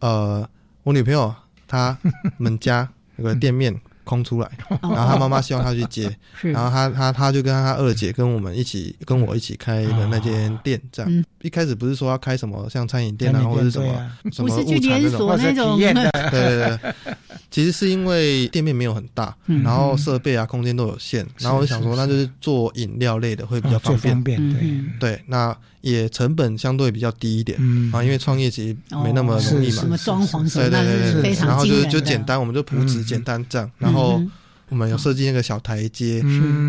[0.00, 0.48] 呃，
[0.82, 1.34] 我女朋友
[1.66, 1.98] 她
[2.38, 3.74] 们家有个店面。
[4.04, 4.50] 空出来，
[4.80, 11.24] 然后他妈妈希望他去接， 然后他他他就跟他二姐跟我们一起跟我一起开的那间店，这样。
[11.42, 15.10] 一开始不是说要开什么像餐饮店啊或者什么什么物产那
[15.52, 15.92] 种， 对
[16.30, 17.14] 对对，
[17.50, 24.80] 其实是因为店面没有很大，然后设备啊空间都有限，然后我就想说那就是做饮料类的会比较方便，对。
[24.98, 27.58] 对，那也成本相对比较低一点
[27.92, 33.93] 啊，因为创业其实没那么容易嘛，什么装潢什么的，非常然后就就简单，我们就铺纸简单这样，然后。
[33.94, 34.22] 后
[34.70, 36.22] 我们有设计那个小台阶，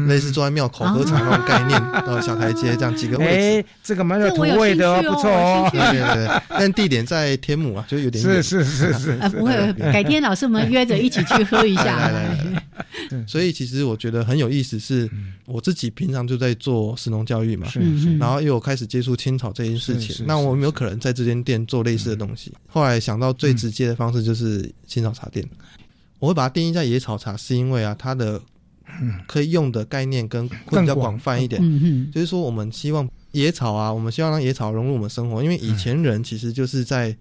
[0.07, 5.69] 类似坐在庙口喝茶那种概念，然 后小台阶这样几个位置，这个蛮有土味的哦，不错哦。
[5.71, 11.85] 对对对，但地点在天母啊，就有点是是是是 啊，不会，改天老师们约着一起去喝一下。
[11.85, 12.63] 来来来，
[13.25, 15.09] 所以其实我觉得很有意思，是
[15.45, 17.65] 我自己平常就在做食农教育嘛，
[18.19, 22.53] 然后又开始接触青草这件事情，那我有没有可能在这间店做类似的东西？
[22.67, 25.43] 后来想到最直接的方式就是青草茶店。
[26.25, 28.41] 我会把它定义在野草茶，是因为啊，它的
[29.27, 31.15] 可以用的概念跟会比较广。
[31.19, 31.61] 泛一点。
[32.11, 37.15] 就是说，我们希望野草啊，我们希望让野草融入我们生活，因为以前人其实就是在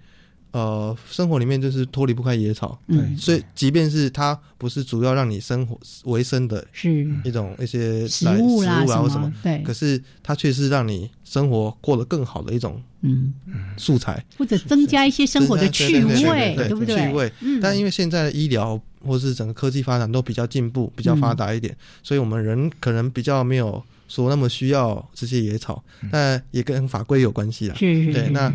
[0.55, 2.79] 呃生活里面就是脱离不开野草。
[2.87, 12.81] 嗯，所以即便是它不是主要让你生活为生的，是一种一些食物啦或什么，对，可是它却是让你生活过得更好的一种。
[13.07, 13.35] 嗯，
[13.77, 16.97] 素材或者增加一些生活的趣味，对不对？
[16.97, 17.31] 趣味。
[17.61, 27.77] 但因为现在的医疗或是整个科技发展都比较进步、比较发达一点，所以我们人可能比较没有说那么需要这些野草，但也跟法规有关系啊。
[27.79, 28.51] 对，那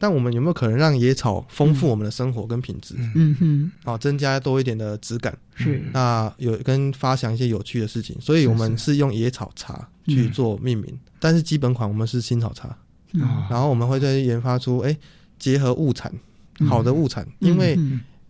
[0.00, 2.94] 但我们有没有可能让野草丰富我们的生活跟品质？
[3.14, 3.36] 嗯。
[3.38, 5.36] 哼，啊，增加多一点的质感。
[5.54, 9.00] 是，那有跟发想一些有趣的事情，所以我们是。
[9.00, 12.76] 用野草茶去做命名，但是基本款我们是青草茶。
[13.48, 14.94] 然后我们会再研发出，哎，
[15.38, 16.12] 结合物产，
[16.68, 17.78] 好的物产，因为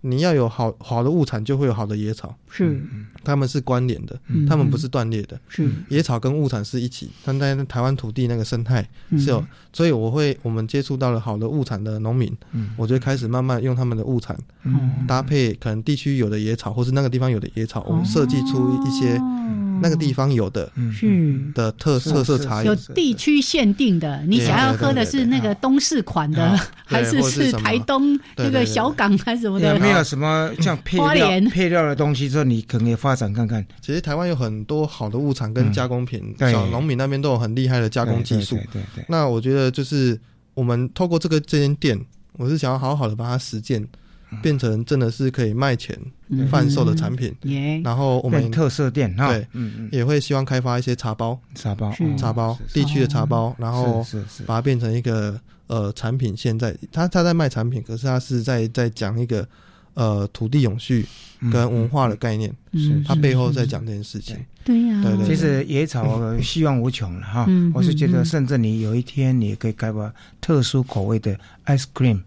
[0.03, 2.81] 你要有好好的物产，就会有好的野草，是，
[3.23, 12.35] 他们是关联的，他们不是断裂的，是，野草跟物产是一起，但在台湾土地那个生态是有，所以我会，我们接触到了好的物产的农民，
[12.77, 14.39] 我就开始慢慢用他们的物产，
[15.07, 19.21] 搭配可能地区有的野草，或是那个地方有的野草，我们设计出一些。
[19.83, 24.23] 那个地方有的是的特特色茶饮，有地区限定的。
[24.27, 29.79] 你想要喝的是那个东市款的， 还是是台东那个小港还是什么的？
[29.79, 33.65] 没有什么像配料配料的东西，说你可以发展看看。
[33.81, 38.57] 其实台湾有很多好的物产跟加工品，小农民那边都有很厉害的加工技术。
[38.73, 39.05] 对对。
[39.09, 40.19] 那我觉得就是
[40.55, 41.99] 我们透过这个这间店，
[42.35, 43.87] 我是想要好好的把它实践。
[44.43, 45.99] 变成真的是可以卖钱
[46.49, 47.35] 贩售的产品，
[47.83, 49.47] 然后我们特色店对，
[49.91, 54.07] 也会希望开发一些茶包、茶包、茶包地区的茶包，然后
[54.47, 56.37] 把它变成一个呃产品。
[56.37, 56.77] 现在。
[56.93, 59.47] 他他在卖产品，可是他是在在讲一个
[59.95, 61.05] 呃土地永续
[61.51, 64.37] 跟文化的概念，是它背后在讲这件事情。
[64.65, 64.83] 对。
[64.87, 67.45] 呀，对对，其实野草希望无穷了哈。
[67.49, 72.21] 嗯我是觉得，甚至你有一天你可以开发特殊口味的 ice cream。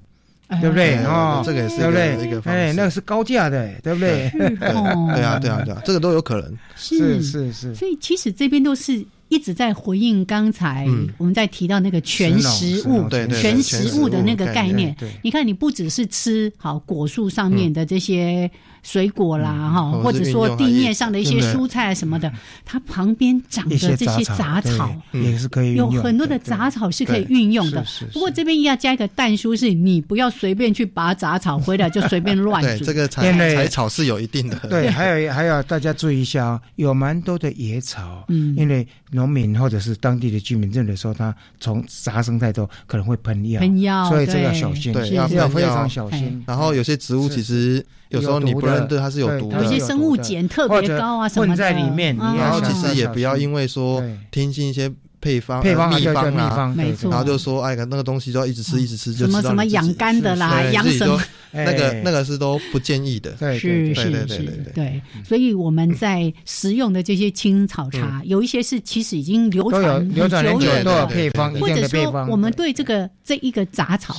[0.48, 0.96] 哎对不对？
[0.96, 2.28] 对哦，这个也是一对不个对？
[2.28, 4.30] 一个哎，那个是高价的，对不对？
[4.60, 6.58] 对啊，对啊，对啊，这个都有可能。
[6.76, 14.96] 是是是，所以其实这边都是一直在回应刚才嗯我们在提到那个全食物、全食物的那个概念。
[15.22, 18.50] 你看，你不只是吃好果树上面的这些
[18.84, 22.32] 水果啦，哈、嗯或者说地面上的一些蔬菜什么的，
[22.64, 24.96] 它旁边长的这些杂杂草。
[25.14, 27.84] 也是可以有很多的杂草是可以运用的。
[28.12, 32.86] 不过这边要加一个淡书，是你不要随便去拔杂草回来就随便乱 对，煮。
[32.86, 34.58] 这个采因为采草是有一定的。
[34.70, 38.54] 对， 还有还有大家注意一下哦，有蛮多的野草，嗯。
[38.58, 46.44] 因为农民或者是当地的居民认为说它从杂生太多可能会喷药，喷药所以这个要小心，对是是要非常小心。
[46.46, 62.02] 然后有些植物其实有时候你不认得它是有毒的，有一些生物碱特别高啊什么，混在里面，然后其实也不要因为说听信一些配方配方呃秘方啊，没错然后就说哎，那个东西就要一直吃，一直吃，就什么什么养肝的啦，养什么自己都 那个哎。
[62.04, 63.32] 那个是都不建议的。
[63.40, 64.74] 对是对是是对对对对。
[64.74, 71.06] 对，所以我们在食用的这些青草茶，有一些是其实已经流传流传很久远的。
[71.06, 71.88] 配方，或者。
[71.88, 74.14] 说，我们对这个这一个杂草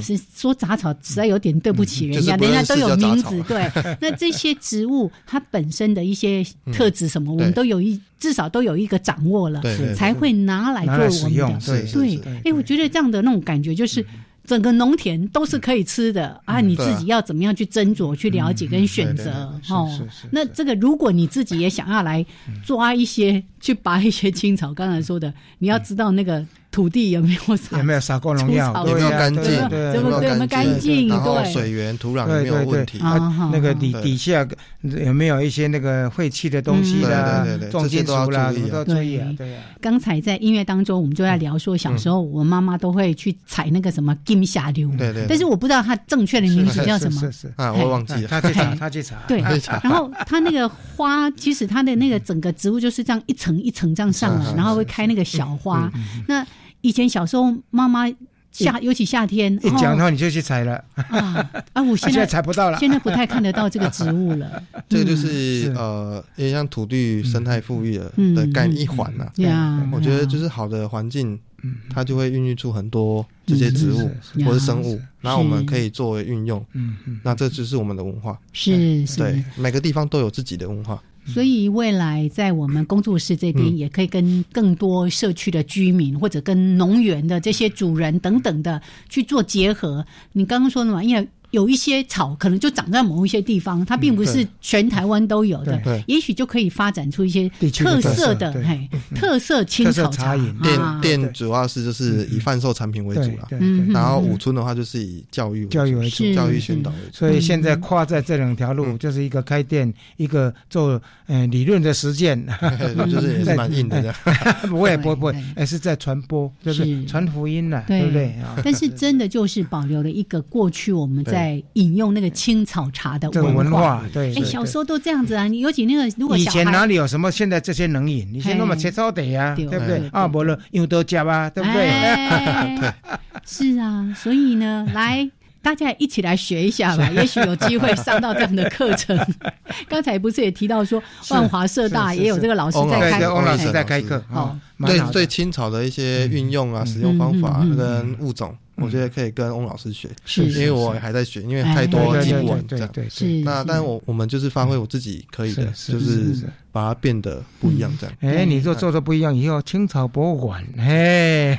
[0.00, 3.42] 是说杂草实在有点对不起人家，人家都有名字。
[3.44, 9.62] 对， 那这些植物它本身的一些特质什么，我们都有一至少都有一个掌握了
[9.94, 11.38] 才会拿来做我们的。
[11.38, 14.04] 用对哎，我觉得这样的那种感觉就是。
[14.48, 16.58] 整个农田都是可以吃的啊！
[16.58, 19.30] 你自己要怎么样去斟酌、去了解跟选择
[19.68, 19.86] 哦？
[20.32, 22.24] 那这个，如果你自己也想要来
[22.64, 29.68] 抓一些、去拔一些青草，刚才说的，你要知道那个土地有没有撒有没有撒过农药有没有干净？
[29.68, 32.98] 对有没有干净然后对水源、土壤有没有问题？
[33.00, 34.46] 啊啊，那个底对底下
[34.82, 37.70] 有没有一些那个废弃的东西啦嗯对对对对？
[37.70, 39.60] 重金属啦，这些都要注意对呀。
[39.80, 47.22] 刚才在音乐当中，我们就在聊说，小时候我妈妈都会去采那个什么金霞流，对对对但是我不知道它正确的名字叫什么。
[47.56, 48.28] 啊，我忘记了。
[48.28, 49.16] 他去查，他去查。
[49.26, 49.40] 对
[49.82, 55.90] 然后它那个花，其实它的那个整个植物就是这样一层一层这样上来，然后会开那个小花。
[55.94, 56.46] 嗯那
[56.80, 58.06] 以前小时候妈妈
[58.50, 60.04] 夏，尤其夏天，一讲的哦。
[60.04, 62.78] 话你就去采了，啊啊，我现 现在在采不到了。
[62.78, 64.62] 现在不太看得到这个植物了。
[64.88, 68.34] 这个就嗯是是呃，也像土地生态富裕的嗯。
[68.34, 69.30] 的概念一环呐。
[69.36, 71.76] 呀，我觉得就是好的环境，嗯。
[71.90, 74.10] 它就会孕育出很多这些植物
[74.44, 76.64] 或是生物是，然后我们可以作为运用。
[76.72, 76.96] 嗯。
[77.04, 78.36] 嗯，那这就是我们的文化。
[78.52, 79.18] 是是。
[79.18, 81.00] 对，每个地方都有自己的文化。
[81.28, 90.04] 所以未来在我们工作室这边，嗯也可以跟更多社区的居民或者跟农园的这些主人等等的去做结合。
[90.32, 91.28] 你刚刚说的嘛，因为。
[91.50, 96.04] 有一些草可能就长在某一些地方，它并不是全台湾都有的，嗯对。
[96.06, 98.64] 也许就可以发展出一些特特色色的对。
[98.64, 101.00] 嘿特色青草茶饮啊。
[101.02, 103.88] 店店主要是就是以贩售产品为主啦，对嗯。
[103.92, 106.34] 然后五村的话就是以教育教育为主。
[106.34, 107.18] 教育宣导为主。
[107.18, 108.98] 所以现在跨在这两条路，嗯。
[108.98, 112.42] 就是一个开店，一个做呃理论的实践，
[113.10, 114.14] 就是也是蛮硬的。
[114.68, 117.04] 不会不会不会对，而是在传播，就是是。
[117.06, 118.00] 传福音了，对。
[118.00, 118.32] 对不对？
[118.42, 118.56] 啊？
[118.64, 121.37] 但是真的就是保留了一个过去我们在
[121.74, 124.30] 饮用那个青草茶的这个文化，对。
[124.30, 125.46] 哎，对小时候都这样子啊！
[125.46, 128.28] 你尤其那个，如果以前哪里有什么现在这些能饮？
[128.34, 130.08] 以前那么切草地啊，对对不对对？
[130.10, 131.88] 啊，无了又多加啊，对不对？
[131.88, 132.94] 哎
[133.46, 135.30] 是啊，所以呢，来。
[135.60, 139.18] 大家一起来学一下吧，也许有机会上到这样的课程。
[139.88, 152.88] 刚才不是也提到说，万华社大也有这个老师在开对对，翁老师在开课，哦哦，蛮对对青草的一些运用啊、嗯使用方法跟物种，我觉得可以跟翁老师学，是因为我还在学，因为哎太多对记不对对对完这样。
[152.92, 153.24] 对是。
[153.44, 156.34] 那但是我我们就是发挥我自己可以的，就是
[156.70, 158.16] 把它变得不一样这样。
[158.20, 161.56] 哎，你做做的不一样，以后清朝博物馆，嘿，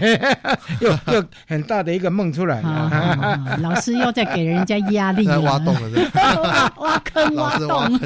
[0.79, 3.57] 又 又很大的一个梦出来好了。
[3.61, 7.99] 老师又在给人家压力挖洞了， 挖坑挖老师挖洞。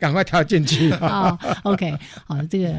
[0.00, 1.38] 赶快跳进去啊。
[1.62, 1.96] OK，
[2.26, 2.74] 好，这个。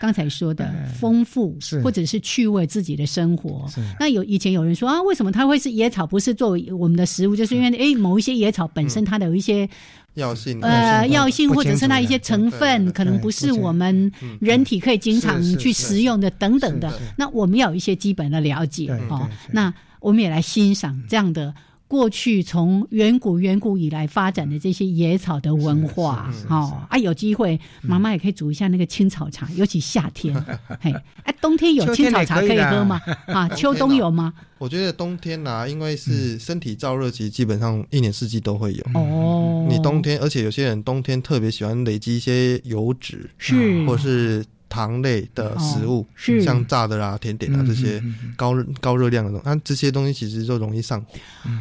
[0.00, 3.66] 刚才说的丰富，是或者是趣味自己的生活。
[3.98, 7.34] 那有以前有人说啊，为什么它会是野草，不是作为我们的食物？
[7.34, 9.68] 就是因为诶，某一些野草本身它的有一些
[10.14, 16.92] 药性呃药性，或者是它一些成分，可能不是我们嗯人体可以经常去食用的等等的。
[17.16, 19.28] 那我们要有一些基本的了解哦。
[19.50, 21.52] 那我们也来欣赏这样的
[21.88, 30.34] 过去从远古远古以来发展的这些野草的文化，哦啊，有机会妈妈也可以煮一下那个青草茶，尤其夏天，
[30.80, 33.00] 嘿，哎，冬天有青草茶可以喝吗？
[33.26, 34.34] 啊，秋冬有吗？
[34.58, 38.84] 我觉得冬天呐，因为是身体燥热，其实基本上一年四季都会有。
[38.94, 44.44] 哦，你冬天，而且有些人冬天特别喜欢累积一些油脂，是，或是。
[44.68, 48.02] 糖类的食物，是像炸的啦、甜点啊这些
[48.36, 51.18] 高高热量的东西，那这些东西其实就容易上火。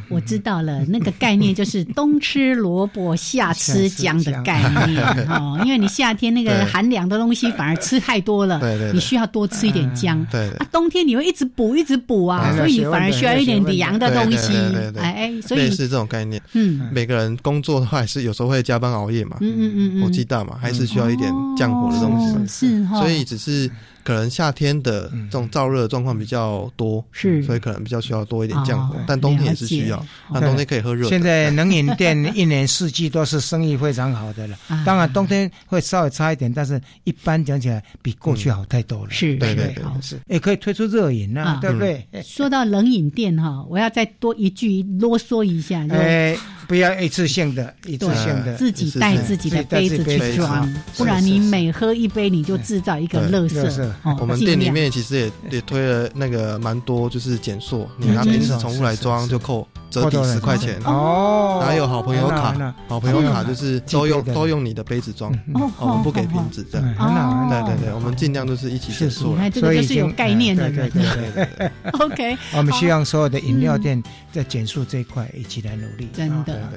[0.09, 10.25] 我知道了，那个概念就是 冬吃萝卜夏吃姜的概念哦，因为你夏天那个寒凉的东西反而吃太多了，对对，你需要多吃一点姜。
[10.31, 14.53] 对啊，冬天你会一直补一直补啊，所以你反而需要一点凉的东西。
[14.97, 16.41] 哎哎，所以是这种概念。
[16.53, 22.67] 嗯，每个人工作的话是有时候会加班熬夜嘛，嗯嗯嗯，火气大嘛，还是需要一点降火的东西。
[22.67, 22.85] 是。
[22.97, 23.69] 所以只是
[24.05, 31.09] 可能夏天的这种燥热状况比较多，是，所以可能比较需要多一点降火，但冬天也是需要，那冬天可以喝热。
[31.09, 39.09] 现在冷饮店一年四季都是生意非常好的了， 当然冬天会稍微差一点，但是一般讲起来比过去好太多了。
[39.09, 42.07] 是，对对对，是，也可以推出热饮啊，对不对？
[42.23, 46.37] 说到冷饮店哈，我要再多一句啰嗦一下，哎。
[46.67, 53.91] 不要一次性的，一次性的，自己带自己的杯子去装，不然你每喝一杯你就制造一个垃圾。
[54.19, 61.61] 我们店里面其实也也推了那个蛮多，就是减塑，你拿瓶子重复来装就扣折抵十块钱哦。
[61.65, 65.31] 还有好朋友卡，好朋友卡就是都用都用你的杯子装，
[65.79, 66.79] 我们不给瓶子的。
[66.81, 69.37] 对对对，我们尽量都是一起减塑。
[69.53, 70.69] 这个就是有概念的。
[70.69, 71.71] 对对对。
[71.99, 76.09] OK，我们希望所有的饮料店在减塑这一块一起来努力。
[76.13, 76.69] 真的。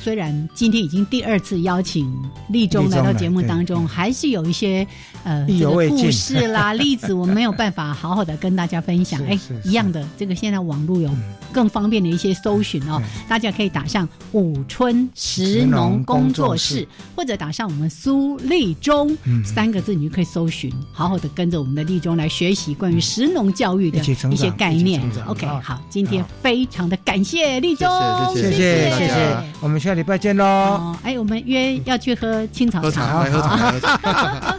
[0.00, 2.10] 虽然今天已经第二次邀请
[2.50, 4.86] 立中来到节目当中，还是有一些
[5.24, 9.20] 呃这个故事啦、 例子，我没有办法好好的跟大家分享。
[9.26, 11.10] 哎，一样的，这个现在网络有
[11.52, 16.86] 更方便的一些搜寻哦，大家可以打上“五春石农工作室”
[17.16, 23.98] 或者打上我们苏立中三个字，你就可以搜寻，好好的跟着我们的立中来学习关于石农教育的
[24.30, 25.02] 一些概念。
[25.26, 27.88] OK，好，今天非常的感谢立中，
[28.34, 30.94] 谢谢谢谢，我们下礼拜见喽！
[31.02, 33.98] 哎，我们约要去喝青草茶，喝茶，喝茶，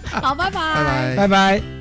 [0.21, 1.78] 好，拜拜，拜拜，拜拜。